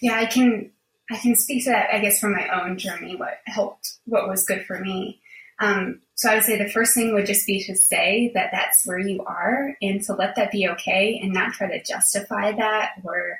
Yeah, 0.00 0.16
I 0.18 0.26
can 0.26 0.70
I 1.10 1.18
can 1.18 1.36
speak 1.36 1.64
to 1.64 1.70
that 1.70 1.88
I 1.92 1.98
guess 2.00 2.18
from 2.18 2.32
my 2.32 2.48
own 2.48 2.78
journey, 2.78 3.16
what 3.16 3.38
helped, 3.46 3.98
what 4.06 4.28
was 4.28 4.44
good 4.44 4.64
for 4.66 4.78
me. 4.80 5.20
Um, 5.60 6.00
so 6.14 6.30
I 6.30 6.34
would 6.34 6.44
say 6.44 6.58
the 6.58 6.70
first 6.70 6.94
thing 6.94 7.14
would 7.14 7.26
just 7.26 7.46
be 7.46 7.62
to 7.64 7.76
say 7.76 8.32
that 8.34 8.50
that's 8.52 8.84
where 8.84 8.98
you 8.98 9.22
are 9.24 9.76
and 9.80 10.02
to 10.02 10.14
let 10.14 10.34
that 10.34 10.50
be 10.50 10.68
okay 10.68 11.20
and 11.22 11.32
not 11.32 11.52
try 11.52 11.68
to 11.68 11.82
justify 11.84 12.52
that 12.52 12.92
or 13.04 13.38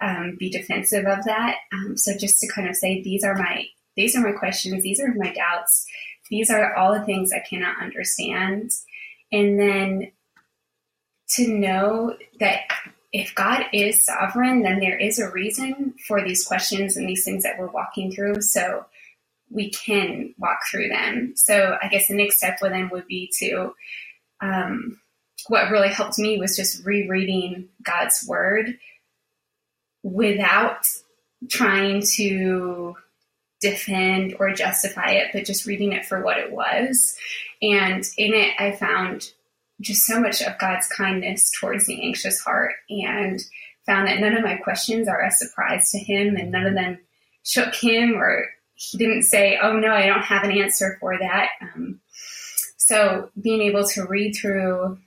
um, 0.00 0.36
be 0.38 0.50
defensive 0.50 1.06
of 1.06 1.24
that. 1.24 1.56
Um, 1.72 1.96
so 1.96 2.16
just 2.16 2.38
to 2.40 2.52
kind 2.52 2.68
of 2.68 2.76
say, 2.76 3.02
these 3.02 3.24
are 3.24 3.34
my, 3.34 3.64
these 3.96 4.14
are 4.14 4.20
my 4.20 4.32
questions. 4.32 4.82
These 4.82 5.00
are 5.00 5.12
my 5.14 5.32
doubts. 5.32 5.86
These 6.30 6.50
are 6.50 6.74
all 6.76 6.92
the 6.92 7.04
things 7.04 7.32
I 7.32 7.40
cannot 7.48 7.82
understand. 7.82 8.70
And 9.32 9.58
then 9.58 10.12
to 11.30 11.48
know 11.48 12.16
that 12.40 12.60
if 13.12 13.34
God 13.34 13.64
is 13.72 14.04
sovereign, 14.04 14.62
then 14.62 14.80
there 14.80 14.98
is 14.98 15.18
a 15.18 15.30
reason 15.30 15.94
for 16.06 16.22
these 16.22 16.44
questions 16.44 16.96
and 16.96 17.08
these 17.08 17.24
things 17.24 17.42
that 17.42 17.58
we're 17.58 17.70
walking 17.70 18.12
through. 18.12 18.42
So 18.42 18.86
we 19.50 19.70
can 19.70 20.34
walk 20.38 20.58
through 20.70 20.88
them. 20.88 21.32
So 21.36 21.76
I 21.80 21.88
guess 21.88 22.08
the 22.08 22.14
next 22.14 22.38
step 22.38 22.58
with 22.60 22.72
them 22.72 22.90
would 22.92 23.06
be 23.06 23.30
to, 23.38 23.74
um, 24.40 25.00
what 25.48 25.70
really 25.70 25.88
helped 25.88 26.18
me 26.18 26.38
was 26.38 26.56
just 26.56 26.84
rereading 26.84 27.68
God's 27.82 28.24
word 28.28 28.78
without 30.02 30.86
trying 31.48 32.02
to 32.16 32.96
defend 33.60 34.36
or 34.38 34.52
justify 34.52 35.10
it, 35.10 35.28
but 35.32 35.44
just 35.44 35.66
reading 35.66 35.92
it 35.92 36.06
for 36.06 36.22
what 36.22 36.38
it 36.38 36.52
was. 36.52 37.16
And 37.62 38.04
in 38.16 38.34
it, 38.34 38.54
I 38.58 38.72
found 38.72 39.30
just 39.80 40.06
so 40.06 40.20
much 40.20 40.40
of 40.42 40.58
God's 40.58 40.88
kindness 40.88 41.50
towards 41.58 41.86
the 41.86 42.02
anxious 42.02 42.40
heart 42.40 42.72
and 42.88 43.40
found 43.84 44.08
that 44.08 44.20
none 44.20 44.34
of 44.36 44.42
my 44.42 44.56
questions 44.56 45.08
are 45.08 45.22
a 45.22 45.30
surprise 45.30 45.90
to 45.90 45.98
him 45.98 46.36
and 46.36 46.50
none 46.50 46.66
of 46.66 46.74
them 46.74 46.98
shook 47.44 47.74
him 47.74 48.14
or 48.14 48.46
he 48.74 48.98
didn't 48.98 49.22
say, 49.22 49.58
oh 49.62 49.74
no, 49.78 49.92
I 49.92 50.06
don't 50.06 50.22
have 50.22 50.44
an 50.44 50.50
answer 50.50 50.96
for 51.00 51.18
that. 51.18 51.48
Um, 51.62 52.00
so 52.76 53.30
being 53.40 53.62
able 53.62 53.86
to 53.88 54.04
read 54.04 54.34
through 54.34 54.98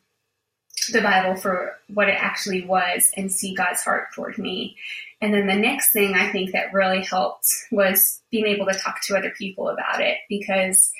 the 0.92 1.02
Bible 1.02 1.36
for 1.36 1.78
what 1.94 2.10
it 2.10 2.18
actually 2.18 2.66
was 2.66 3.12
and 3.16 3.32
see 3.32 3.54
God's 3.54 3.84
heart 3.84 4.08
toward 4.14 4.38
me. 4.38 4.76
And 5.22 5.34
then 5.34 5.48
the 5.48 5.56
next 5.56 5.92
thing 5.92 6.14
I 6.14 6.32
think 6.32 6.52
that 6.52 6.74
really 6.74 7.04
helped 7.04 7.48
was 7.72 8.22
being 8.32 8.46
able 8.46 8.66
to 8.68 8.78
talk 8.78 9.02
to 9.04 9.18
other 9.18 9.32
people 9.32 9.70
about 9.70 10.02
it 10.02 10.18
because 10.30 10.92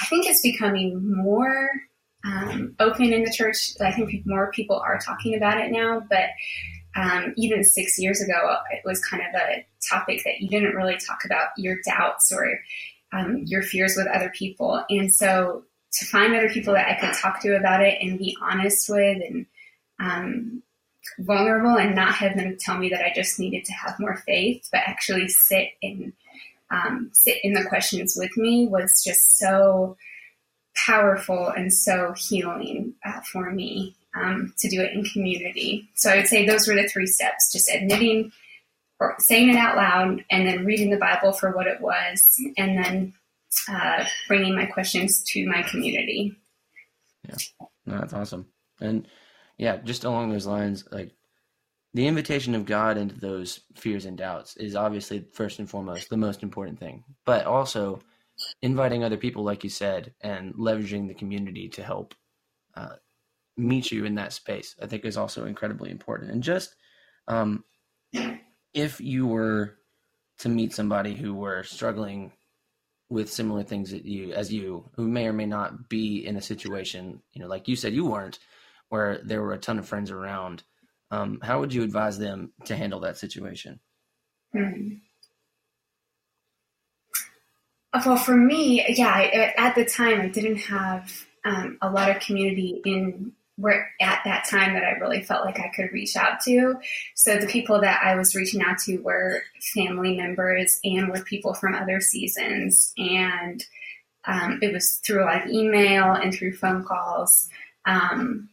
I 0.00 0.06
think 0.06 0.26
it's 0.26 0.40
becoming 0.40 1.16
more 1.16 1.70
um, 2.24 2.74
open 2.78 3.12
in 3.12 3.24
the 3.24 3.32
church. 3.32 3.72
I 3.80 3.92
think 3.92 4.22
more 4.26 4.50
people 4.52 4.76
are 4.76 4.98
talking 4.98 5.34
about 5.34 5.58
it 5.58 5.70
now, 5.70 6.02
but 6.08 6.30
um, 6.96 7.34
even 7.36 7.64
six 7.64 7.98
years 7.98 8.20
ago, 8.20 8.56
it 8.72 8.82
was 8.84 9.04
kind 9.04 9.22
of 9.22 9.40
a 9.40 9.64
topic 9.88 10.22
that 10.24 10.40
you 10.40 10.48
didn't 10.48 10.74
really 10.74 10.96
talk 10.96 11.24
about 11.24 11.48
your 11.56 11.76
doubts 11.86 12.32
or 12.32 12.60
um, 13.12 13.42
your 13.46 13.62
fears 13.62 13.94
with 13.96 14.08
other 14.08 14.30
people. 14.30 14.84
And 14.90 15.12
so 15.12 15.64
to 15.92 16.04
find 16.06 16.34
other 16.34 16.48
people 16.48 16.74
that 16.74 16.88
I 16.88 17.00
could 17.00 17.14
talk 17.14 17.40
to 17.42 17.56
about 17.56 17.82
it 17.82 17.98
and 18.00 18.18
be 18.18 18.36
honest 18.40 18.88
with 18.88 19.22
and 19.22 19.46
um, 19.98 20.62
vulnerable 21.18 21.76
and 21.76 21.94
not 21.94 22.14
have 22.14 22.36
them 22.36 22.56
tell 22.58 22.78
me 22.78 22.88
that 22.90 23.04
I 23.04 23.12
just 23.14 23.38
needed 23.38 23.64
to 23.66 23.72
have 23.72 23.98
more 23.98 24.22
faith, 24.26 24.68
but 24.70 24.82
actually 24.86 25.28
sit 25.28 25.68
in 25.80 26.12
um, 26.70 27.10
sit 27.12 27.38
in 27.42 27.52
the 27.52 27.64
questions 27.64 28.14
with 28.16 28.36
me 28.36 28.66
was 28.66 29.02
just 29.04 29.38
so 29.38 29.96
powerful 30.86 31.48
and 31.48 31.72
so 31.72 32.14
healing 32.16 32.94
uh, 33.04 33.20
for 33.32 33.50
me 33.50 33.96
um, 34.14 34.52
to 34.58 34.68
do 34.68 34.80
it 34.80 34.92
in 34.92 35.04
community. 35.04 35.88
So 35.94 36.10
I 36.10 36.16
would 36.16 36.26
say 36.26 36.46
those 36.46 36.68
were 36.68 36.74
the 36.74 36.88
three 36.88 37.06
steps: 37.06 37.52
just 37.52 37.70
admitting 37.70 38.32
or 38.98 39.16
saying 39.18 39.48
it 39.48 39.56
out 39.56 39.76
loud 39.76 40.24
and 40.30 40.46
then 40.46 40.64
reading 40.64 40.90
the 40.90 40.98
Bible 40.98 41.32
for 41.32 41.50
what 41.52 41.66
it 41.66 41.80
was 41.80 42.36
and 42.58 42.76
then 42.78 43.14
uh, 43.68 44.04
bringing 44.28 44.54
my 44.54 44.66
questions 44.66 45.22
to 45.24 45.46
my 45.46 45.62
community. 45.62 46.36
Yeah, 47.26 47.36
no, 47.86 47.98
that's 47.98 48.12
awesome. 48.12 48.46
And 48.80 49.08
yeah, 49.58 49.78
just 49.78 50.04
along 50.04 50.30
those 50.30 50.46
lines, 50.46 50.84
like 50.90 51.12
the 51.94 52.06
invitation 52.06 52.54
of 52.54 52.66
God 52.66 52.96
into 52.96 53.18
those 53.18 53.60
fears 53.74 54.04
and 54.04 54.16
doubts 54.16 54.56
is 54.56 54.76
obviously 54.76 55.24
first 55.32 55.58
and 55.58 55.68
foremost 55.68 56.08
the 56.08 56.16
most 56.16 56.42
important 56.42 56.78
thing, 56.78 57.04
but 57.24 57.46
also 57.46 58.00
inviting 58.62 59.02
other 59.02 59.16
people, 59.16 59.42
like 59.42 59.64
you 59.64 59.70
said, 59.70 60.14
and 60.20 60.54
leveraging 60.54 61.08
the 61.08 61.14
community 61.14 61.68
to 61.70 61.82
help 61.82 62.14
uh, 62.76 62.94
meet 63.56 63.90
you 63.90 64.04
in 64.04 64.14
that 64.14 64.32
space, 64.32 64.76
I 64.80 64.86
think 64.86 65.04
is 65.04 65.16
also 65.16 65.46
incredibly 65.46 65.90
important. 65.90 66.30
And 66.30 66.42
just 66.42 66.74
um, 67.28 67.64
if 68.74 69.00
you 69.00 69.26
were 69.26 69.76
to 70.38 70.48
meet 70.48 70.72
somebody 70.72 71.14
who 71.14 71.34
were 71.34 71.62
struggling 71.64 72.32
with 73.08 73.30
similar 73.30 73.64
things 73.64 73.90
that 73.90 74.04
you 74.04 74.32
as 74.32 74.52
you 74.52 74.88
who 74.94 75.06
may 75.06 75.26
or 75.26 75.32
may 75.32 75.44
not 75.44 75.88
be 75.88 76.24
in 76.24 76.36
a 76.36 76.40
situation 76.40 77.20
you 77.32 77.42
know 77.42 77.48
like 77.48 77.66
you 77.66 77.74
said 77.74 77.92
you 77.92 78.06
weren't 78.06 78.38
where 78.88 79.20
there 79.24 79.42
were 79.42 79.52
a 79.52 79.58
ton 79.58 79.80
of 79.80 79.88
friends 79.88 80.12
around 80.12 80.62
um, 81.10 81.38
how 81.42 81.60
would 81.60 81.72
you 81.72 81.82
advise 81.82 82.18
them 82.18 82.52
to 82.64 82.76
handle 82.76 83.00
that 83.00 83.18
situation 83.18 83.80
hmm. 84.52 84.94
well 88.04 88.16
for 88.16 88.36
me 88.36 88.84
yeah 88.88 89.12
I, 89.12 89.54
at 89.56 89.74
the 89.74 89.84
time 89.84 90.20
i 90.20 90.28
didn't 90.28 90.56
have 90.56 91.12
um, 91.44 91.78
a 91.80 91.90
lot 91.90 92.10
of 92.10 92.20
community 92.22 92.82
in 92.84 93.32
where 93.60 93.90
at 94.00 94.20
that 94.24 94.46
time 94.48 94.72
that 94.74 94.84
I 94.84 94.92
really 94.92 95.22
felt 95.22 95.44
like 95.44 95.60
I 95.60 95.70
could 95.74 95.92
reach 95.92 96.16
out 96.16 96.40
to. 96.44 96.76
So 97.14 97.36
the 97.36 97.46
people 97.46 97.80
that 97.82 98.00
I 98.02 98.14
was 98.14 98.34
reaching 98.34 98.62
out 98.62 98.78
to 98.86 98.98
were 98.98 99.42
family 99.74 100.16
members 100.16 100.80
and 100.82 101.08
were 101.08 101.22
people 101.22 101.54
from 101.54 101.74
other 101.74 102.00
seasons. 102.00 102.92
And 102.96 103.64
um, 104.24 104.58
it 104.62 104.72
was 104.72 105.00
through 105.04 105.24
like 105.24 105.46
email 105.48 106.12
and 106.12 106.32
through 106.32 106.56
phone 106.56 106.84
calls. 106.84 107.48
Um, 107.84 108.49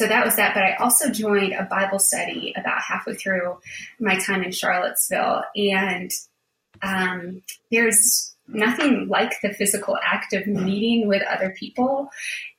so 0.00 0.06
that 0.06 0.24
was 0.24 0.36
that. 0.36 0.54
But 0.54 0.62
I 0.62 0.76
also 0.76 1.10
joined 1.10 1.52
a 1.52 1.64
Bible 1.64 1.98
study 1.98 2.54
about 2.56 2.80
halfway 2.80 3.12
through 3.12 3.58
my 3.98 4.18
time 4.18 4.42
in 4.42 4.50
Charlottesville. 4.50 5.44
And 5.54 6.10
um, 6.80 7.42
there's 7.70 8.34
nothing 8.48 9.08
like 9.08 9.34
the 9.42 9.52
physical 9.52 9.98
act 10.02 10.32
of 10.32 10.46
meeting 10.46 11.06
with 11.06 11.22
other 11.30 11.50
people. 11.50 12.08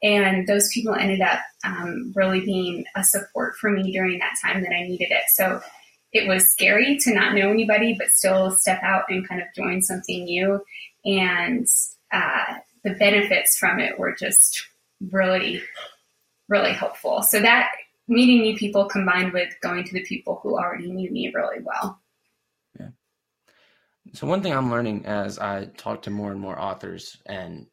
And 0.03 0.45
those 0.45 0.69
people 0.71 0.93
ended 0.93 1.21
up 1.21 1.39
um, 1.65 2.13
really 2.15 2.41
being 2.41 2.85
a 2.95 3.03
support 3.03 3.55
for 3.55 3.71
me 3.71 3.91
during 3.91 4.19
that 4.19 4.37
time 4.39 4.61
that 4.61 4.71
I 4.71 4.83
needed 4.83 5.09
it. 5.09 5.23
So 5.29 5.61
it 6.13 6.27
was 6.27 6.51
scary 6.51 6.99
to 6.99 7.15
not 7.15 7.33
know 7.33 7.49
anybody, 7.49 7.95
but 7.97 8.09
still 8.09 8.51
step 8.51 8.83
out 8.83 9.05
and 9.09 9.27
kind 9.27 9.41
of 9.41 9.47
join 9.55 9.81
something 9.81 10.25
new. 10.25 10.63
And 11.05 11.65
uh, 12.13 12.57
the 12.83 12.91
benefits 12.91 13.57
from 13.57 13.79
it 13.79 13.97
were 13.97 14.13
just 14.13 14.67
really, 15.09 15.63
really 16.51 16.73
helpful. 16.73 17.23
So 17.23 17.39
that 17.39 17.71
meeting 18.07 18.41
new 18.41 18.55
people 18.55 18.85
combined 18.85 19.33
with 19.33 19.53
going 19.61 19.85
to 19.85 19.93
the 19.93 20.03
people 20.03 20.39
who 20.43 20.57
already 20.57 20.91
knew 20.91 21.09
me 21.09 21.31
really 21.33 21.63
well. 21.63 21.99
Yeah. 22.79 22.89
So 24.13 24.27
one 24.27 24.43
thing 24.43 24.53
I'm 24.53 24.69
learning 24.69 25.05
as 25.05 25.39
I 25.39 25.65
talk 25.77 26.03
to 26.03 26.09
more 26.11 26.31
and 26.31 26.39
more 26.39 26.59
authors 26.59 27.17
and 27.25 27.67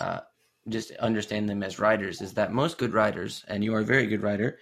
uh, 0.00 0.20
just 0.68 0.92
understand 0.92 1.48
them 1.48 1.62
as 1.62 1.80
writers 1.80 2.22
is 2.22 2.34
that 2.34 2.52
most 2.52 2.78
good 2.78 2.94
writers, 2.94 3.44
and 3.48 3.64
you 3.64 3.74
are 3.74 3.80
a 3.80 3.84
very 3.84 4.06
good 4.06 4.22
writer, 4.22 4.58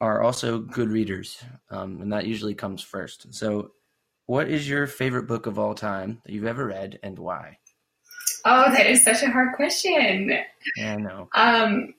are 0.00 0.22
also 0.22 0.58
good 0.58 0.90
readers, 0.90 1.42
um, 1.70 2.02
and 2.02 2.12
that 2.12 2.26
usually 2.26 2.54
comes 2.54 2.82
first. 2.82 3.34
So, 3.34 3.72
what 4.26 4.48
is 4.48 4.68
your 4.68 4.86
favorite 4.86 5.26
book 5.26 5.46
of 5.46 5.58
all 5.58 5.74
time 5.74 6.20
that 6.24 6.32
you've 6.32 6.44
ever 6.44 6.66
read, 6.66 6.98
and 7.02 7.18
why? 7.18 7.58
Oh, 8.44 8.70
that 8.70 8.86
is 8.86 9.02
such 9.02 9.22
a 9.22 9.30
hard 9.30 9.56
question. 9.56 10.30
Yeah, 10.76 10.92
I 10.92 10.96
know. 10.96 11.28
Um, 11.34 11.94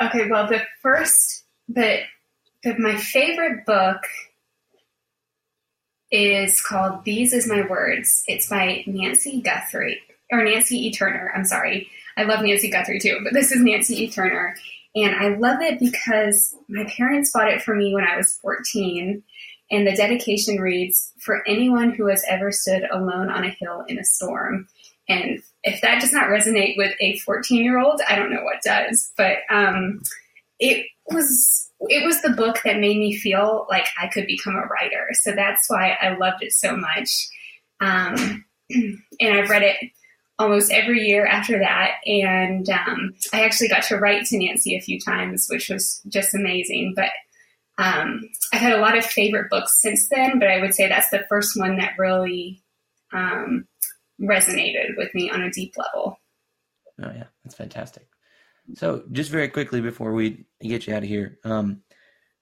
okay, 0.00 0.28
well, 0.28 0.46
the 0.48 0.62
first, 0.82 1.44
but 1.68 2.00
the 2.62 2.78
my 2.78 2.96
favorite 2.96 3.64
book 3.66 4.02
is 6.10 6.60
called 6.60 7.04
These 7.04 7.32
Is 7.32 7.48
My 7.48 7.66
Words. 7.66 8.24
It's 8.26 8.48
by 8.48 8.84
Nancy 8.86 9.40
Guthrie, 9.40 10.00
or 10.30 10.44
Nancy 10.44 10.86
E. 10.86 10.92
Turner. 10.92 11.32
I'm 11.34 11.44
sorry. 11.44 11.88
I 12.16 12.24
love 12.24 12.42
Nancy 12.42 12.70
Guthrie 12.70 13.00
too, 13.00 13.20
but 13.22 13.32
this 13.32 13.52
is 13.52 13.60
Nancy 13.60 14.04
E. 14.04 14.10
Turner. 14.10 14.56
And 14.94 15.14
I 15.14 15.36
love 15.36 15.60
it 15.60 15.78
because 15.78 16.54
my 16.68 16.84
parents 16.96 17.30
bought 17.32 17.52
it 17.52 17.60
for 17.60 17.74
me 17.74 17.94
when 17.94 18.04
I 18.04 18.16
was 18.16 18.38
14. 18.40 19.22
And 19.70 19.86
the 19.86 19.96
dedication 19.96 20.56
reads 20.56 21.12
For 21.20 21.46
anyone 21.46 21.90
who 21.90 22.06
has 22.06 22.24
ever 22.28 22.52
stood 22.52 22.84
alone 22.90 23.28
on 23.28 23.44
a 23.44 23.50
hill 23.50 23.84
in 23.88 23.98
a 23.98 24.04
storm. 24.04 24.68
And 25.08 25.42
if 25.66 25.80
that 25.80 26.00
does 26.00 26.12
not 26.12 26.28
resonate 26.28 26.76
with 26.76 26.94
a 27.00 27.18
14 27.18 27.62
year 27.62 27.78
old, 27.78 28.00
I 28.08 28.14
don't 28.14 28.32
know 28.32 28.44
what 28.44 28.62
does. 28.62 29.12
But 29.16 29.38
um, 29.50 30.00
it 30.58 30.86
was 31.10 31.70
it 31.80 32.06
was 32.06 32.22
the 32.22 32.30
book 32.30 32.58
that 32.64 32.78
made 32.78 32.96
me 32.96 33.14
feel 33.14 33.66
like 33.68 33.86
I 34.00 34.06
could 34.08 34.26
become 34.26 34.54
a 34.54 34.66
writer. 34.66 35.08
So 35.12 35.32
that's 35.32 35.68
why 35.68 35.96
I 36.00 36.16
loved 36.16 36.42
it 36.42 36.52
so 36.52 36.74
much. 36.74 37.28
Um, 37.80 38.44
and 38.70 39.02
I've 39.20 39.50
read 39.50 39.62
it 39.62 39.76
almost 40.38 40.72
every 40.72 41.02
year 41.02 41.26
after 41.26 41.58
that. 41.58 41.96
And 42.06 42.68
um, 42.70 43.14
I 43.32 43.44
actually 43.44 43.68
got 43.68 43.82
to 43.84 43.96
write 43.96 44.24
to 44.26 44.38
Nancy 44.38 44.76
a 44.76 44.80
few 44.80 45.00
times, 45.00 45.48
which 45.50 45.68
was 45.68 46.00
just 46.08 46.34
amazing. 46.34 46.94
But 46.96 47.10
um, 47.78 48.22
I've 48.52 48.60
had 48.60 48.72
a 48.72 48.80
lot 48.80 48.96
of 48.96 49.04
favorite 49.04 49.50
books 49.50 49.80
since 49.80 50.08
then, 50.08 50.38
but 50.38 50.48
I 50.48 50.60
would 50.60 50.74
say 50.74 50.88
that's 50.88 51.10
the 51.10 51.26
first 51.28 51.58
one 51.58 51.76
that 51.76 51.98
really 51.98 52.62
um, 53.12 53.66
resonated 54.20 54.96
with 54.96 55.14
me 55.14 55.30
on 55.30 55.42
a 55.42 55.50
deep 55.50 55.74
level. 55.76 56.18
Oh, 57.02 57.12
yeah, 57.14 57.24
that's 57.44 57.54
fantastic. 57.54 58.08
So, 58.74 59.04
just 59.12 59.30
very 59.30 59.48
quickly 59.48 59.80
before 59.80 60.12
we 60.12 60.46
get 60.60 60.86
you 60.86 60.94
out 60.94 61.02
of 61.02 61.08
here, 61.08 61.38
um, 61.44 61.82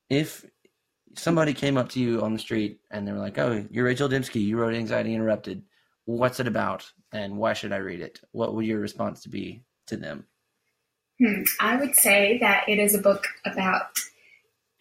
if 0.08 0.46
somebody 1.16 1.52
came 1.52 1.76
up 1.76 1.90
to 1.90 2.00
you 2.00 2.22
on 2.22 2.32
the 2.32 2.38
street 2.38 2.80
and 2.90 3.06
they 3.06 3.12
were 3.12 3.18
like, 3.18 3.38
"Oh, 3.38 3.66
you're 3.70 3.84
Rachel 3.84 4.08
Dymski. 4.08 4.40
You 4.40 4.56
wrote 4.56 4.74
Anxiety 4.74 5.14
Interrupted. 5.14 5.62
What's 6.06 6.40
it 6.40 6.46
about, 6.46 6.90
and 7.12 7.36
why 7.36 7.52
should 7.52 7.72
I 7.72 7.78
read 7.78 8.00
it?" 8.00 8.20
What 8.32 8.54
would 8.54 8.64
your 8.64 8.80
response 8.80 9.22
to 9.22 9.28
be 9.28 9.62
to 9.88 9.96
them? 9.96 10.26
Hmm. 11.20 11.42
I 11.60 11.76
would 11.76 11.94
say 11.94 12.38
that 12.38 12.68
it 12.68 12.78
is 12.78 12.94
a 12.94 13.00
book 13.00 13.26
about 13.44 13.98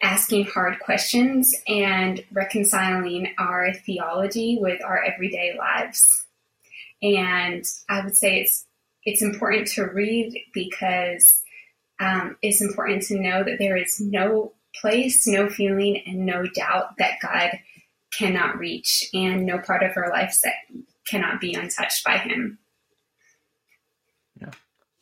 asking 0.02 0.44
hard 0.46 0.78
questions 0.80 1.54
and 1.66 2.24
reconciling 2.32 3.32
our 3.38 3.72
theology 3.72 4.58
with 4.60 4.82
our 4.84 5.02
everyday 5.02 5.56
lives. 5.56 6.23
And 7.04 7.64
I 7.90 8.02
would 8.02 8.16
say 8.16 8.40
it's 8.40 8.64
it's 9.04 9.20
important 9.20 9.68
to 9.68 9.84
read 9.84 10.40
because 10.54 11.42
um, 12.00 12.38
it's 12.40 12.62
important 12.62 13.02
to 13.04 13.20
know 13.20 13.44
that 13.44 13.58
there 13.58 13.76
is 13.76 14.00
no 14.00 14.54
place, 14.80 15.26
no 15.26 15.48
feeling, 15.48 16.02
and 16.06 16.24
no 16.24 16.46
doubt 16.46 16.96
that 16.96 17.20
God 17.20 17.50
cannot 18.16 18.58
reach, 18.58 19.04
and 19.12 19.44
no 19.44 19.58
part 19.58 19.82
of 19.82 19.92
our 19.96 20.10
lives 20.10 20.40
that 20.40 20.54
cannot 21.06 21.40
be 21.40 21.52
untouched 21.52 22.02
by 22.04 22.16
Him. 22.16 22.58
Yeah, 24.40 24.52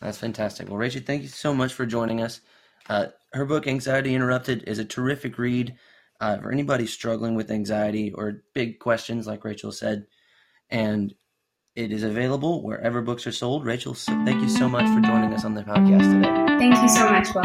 that's 0.00 0.18
fantastic. 0.18 0.68
Well, 0.68 0.78
Rachel, 0.78 1.02
thank 1.06 1.22
you 1.22 1.28
so 1.28 1.54
much 1.54 1.72
for 1.72 1.86
joining 1.86 2.20
us. 2.20 2.40
Uh, 2.88 3.06
her 3.32 3.44
book, 3.44 3.68
Anxiety 3.68 4.14
Interrupted, 4.14 4.64
is 4.66 4.80
a 4.80 4.84
terrific 4.84 5.38
read 5.38 5.76
uh, 6.20 6.38
for 6.38 6.50
anybody 6.50 6.86
struggling 6.86 7.36
with 7.36 7.52
anxiety 7.52 8.12
or 8.12 8.42
big 8.54 8.80
questions, 8.80 9.28
like 9.28 9.44
Rachel 9.44 9.70
said. 9.70 10.06
And 10.68 11.14
it 11.74 11.90
is 11.90 12.02
available 12.02 12.62
wherever 12.62 13.00
books 13.00 13.26
are 13.26 13.32
sold. 13.32 13.64
Rachel, 13.64 13.94
thank 13.94 14.42
you 14.42 14.48
so 14.48 14.68
much 14.68 14.84
for 14.94 15.00
joining 15.00 15.32
us 15.32 15.42
on 15.44 15.54
the 15.54 15.62
podcast 15.62 16.02
today. 16.02 16.58
Thank 16.58 16.76
you 16.82 16.88
so 16.88 17.08
much, 17.08 17.34
Will. 17.34 17.42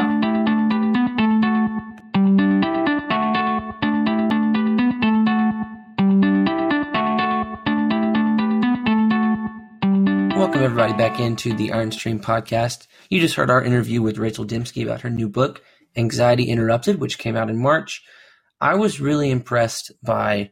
Welcome, 10.37 10.61
everybody, 10.61 10.93
back 10.93 11.21
into 11.21 11.53
the 11.53 11.71
Iron 11.71 11.91
Stream 11.91 12.19
podcast. 12.19 12.87
You 13.09 13.21
just 13.21 13.35
heard 13.35 13.49
our 13.49 13.63
interview 13.63 14.01
with 14.01 14.17
Rachel 14.17 14.45
Dymski 14.45 14.83
about 14.83 15.01
her 15.01 15.09
new 15.09 15.29
book, 15.29 15.63
Anxiety 15.95 16.49
Interrupted, 16.49 16.99
which 16.99 17.17
came 17.17 17.37
out 17.37 17.49
in 17.49 17.61
March. 17.61 18.03
I 18.59 18.75
was 18.75 18.99
really 18.99 19.31
impressed 19.31 19.93
by 20.03 20.51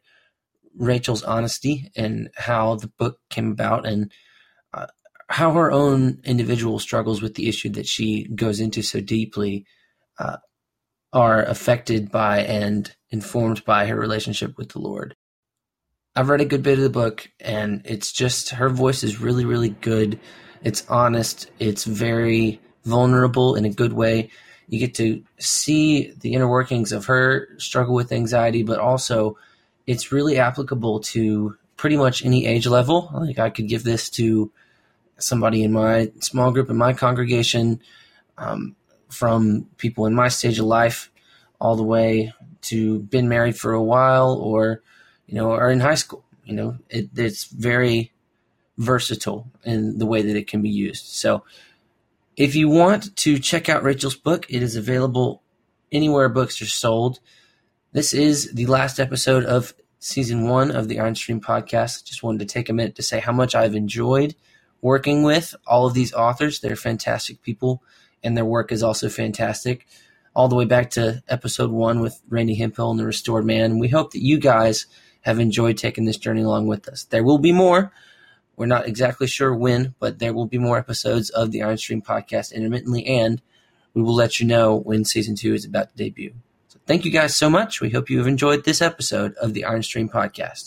Rachel's 0.77 1.23
honesty 1.23 1.91
and 1.95 2.29
how 2.35 2.75
the 2.75 2.87
book 2.87 3.19
came 3.29 3.51
about 3.51 3.85
and 3.85 4.11
uh, 4.73 4.87
how 5.29 5.53
her 5.53 5.71
own 5.71 6.19
individual 6.23 6.79
struggles 6.79 7.21
with 7.21 7.35
the 7.35 7.47
issue 7.47 7.69
that 7.69 7.87
she 7.87 8.27
goes 8.27 8.59
into 8.59 8.81
so 8.81 8.99
deeply 8.99 9.65
uh, 10.19 10.37
are 11.13 11.43
affected 11.43 12.11
by 12.11 12.39
and 12.39 12.95
informed 13.09 13.63
by 13.65 13.87
her 13.87 13.95
relationship 13.95 14.57
with 14.57 14.69
the 14.69 14.79
Lord. 14.79 15.15
I've 16.15 16.29
read 16.29 16.41
a 16.41 16.45
good 16.45 16.63
bit 16.63 16.77
of 16.77 16.83
the 16.83 16.89
book, 16.89 17.29
and 17.39 17.81
it's 17.85 18.11
just 18.11 18.51
her 18.51 18.69
voice 18.69 19.03
is 19.03 19.19
really, 19.19 19.45
really 19.45 19.69
good. 19.69 20.19
It's 20.63 20.87
honest, 20.89 21.51
it's 21.59 21.83
very 21.83 22.61
vulnerable 22.85 23.55
in 23.55 23.65
a 23.65 23.69
good 23.69 23.93
way. 23.93 24.29
You 24.67 24.79
get 24.79 24.95
to 24.95 25.23
see 25.39 26.11
the 26.11 26.33
inner 26.33 26.47
workings 26.47 26.91
of 26.91 27.05
her 27.05 27.49
struggle 27.57 27.95
with 27.95 28.11
anxiety, 28.11 28.63
but 28.63 28.79
also 28.79 29.37
it's 29.87 30.11
really 30.11 30.37
applicable 30.37 30.99
to 30.99 31.57
pretty 31.77 31.97
much 31.97 32.25
any 32.25 32.45
age 32.45 32.67
level. 32.67 33.09
Like 33.13 33.39
I 33.39 33.49
could 33.49 33.67
give 33.67 33.83
this 33.83 34.09
to 34.11 34.51
somebody 35.17 35.63
in 35.63 35.71
my 35.71 36.11
small 36.19 36.51
group 36.51 36.69
in 36.69 36.77
my 36.77 36.93
congregation, 36.93 37.81
um, 38.37 38.75
from 39.09 39.67
people 39.77 40.05
in 40.05 40.15
my 40.15 40.27
stage 40.27 40.59
of 40.59 40.65
life, 40.65 41.11
all 41.59 41.75
the 41.75 41.83
way 41.83 42.33
to 42.61 42.99
been 42.99 43.29
married 43.29 43.57
for 43.57 43.73
a 43.73 43.83
while, 43.83 44.33
or 44.33 44.81
you 45.27 45.35
know, 45.35 45.51
are 45.51 45.71
in 45.71 45.79
high 45.79 45.95
school. 45.95 46.23
You 46.43 46.53
know, 46.53 46.77
it, 46.89 47.09
it's 47.15 47.45
very 47.45 48.11
versatile 48.77 49.49
in 49.63 49.97
the 49.97 50.05
way 50.05 50.21
that 50.21 50.35
it 50.35 50.47
can 50.47 50.61
be 50.61 50.69
used. 50.69 51.05
So, 51.05 51.43
if 52.35 52.55
you 52.55 52.69
want 52.69 53.15
to 53.17 53.39
check 53.39 53.69
out 53.69 53.83
Rachel's 53.83 54.15
book, 54.15 54.45
it 54.49 54.61
is 54.61 54.75
available 54.75 55.41
anywhere 55.91 56.29
books 56.29 56.61
are 56.61 56.67
sold. 56.67 57.19
This 57.95 58.13
is 58.13 58.51
the 58.51 58.65
last 58.65 58.99
episode 58.99 59.45
of 59.45 59.73
season 59.99 60.49
one 60.49 60.69
of 60.69 60.89
the 60.89 60.99
Iron 60.99 61.15
Stream 61.15 61.39
podcast. 61.39 62.03
Just 62.03 62.23
wanted 62.23 62.39
to 62.39 62.53
take 62.53 62.67
a 62.67 62.73
minute 62.73 62.95
to 62.95 63.01
say 63.01 63.21
how 63.21 63.31
much 63.31 63.55
I've 63.55 63.73
enjoyed 63.73 64.35
working 64.81 65.23
with 65.23 65.55
all 65.65 65.87
of 65.87 65.93
these 65.93 66.13
authors. 66.13 66.59
They're 66.59 66.75
fantastic 66.75 67.41
people, 67.41 67.81
and 68.21 68.35
their 68.35 68.43
work 68.43 68.73
is 68.73 68.83
also 68.83 69.07
fantastic. 69.07 69.87
All 70.35 70.49
the 70.49 70.57
way 70.57 70.65
back 70.65 70.89
to 70.89 71.23
episode 71.29 71.71
one 71.71 72.01
with 72.01 72.21
Randy 72.27 72.55
Hemphill 72.55 72.91
and 72.91 72.99
the 72.99 73.05
Restored 73.05 73.45
Man. 73.45 73.79
We 73.79 73.87
hope 73.87 74.11
that 74.11 74.21
you 74.21 74.39
guys 74.39 74.87
have 75.21 75.39
enjoyed 75.39 75.77
taking 75.77 76.03
this 76.03 76.17
journey 76.17 76.41
along 76.41 76.67
with 76.67 76.89
us. 76.89 77.05
There 77.05 77.23
will 77.23 77.37
be 77.37 77.53
more. 77.53 77.93
We're 78.57 78.65
not 78.65 78.89
exactly 78.89 79.27
sure 79.27 79.55
when, 79.55 79.95
but 79.99 80.19
there 80.19 80.33
will 80.33 80.47
be 80.47 80.57
more 80.57 80.77
episodes 80.77 81.29
of 81.29 81.51
the 81.51 81.61
Iron 81.61 81.77
Stream 81.77 82.01
podcast 82.01 82.51
intermittently, 82.53 83.05
and 83.05 83.41
we 83.93 84.01
will 84.01 84.15
let 84.15 84.41
you 84.41 84.45
know 84.45 84.75
when 84.75 85.05
season 85.05 85.35
two 85.37 85.53
is 85.53 85.63
about 85.63 85.91
to 85.91 86.03
debut. 86.03 86.33
Thank 86.87 87.03
you 87.03 87.11
guys 87.11 87.35
so 87.35 87.49
much. 87.49 87.81
We 87.81 87.89
hope 87.89 88.09
you 88.09 88.19
have 88.19 88.27
enjoyed 88.27 88.63
this 88.63 88.81
episode 88.81 89.33
of 89.35 89.53
the 89.53 89.65
Iron 89.65 89.83
Stream 89.83 90.07
Podcast. 90.07 90.63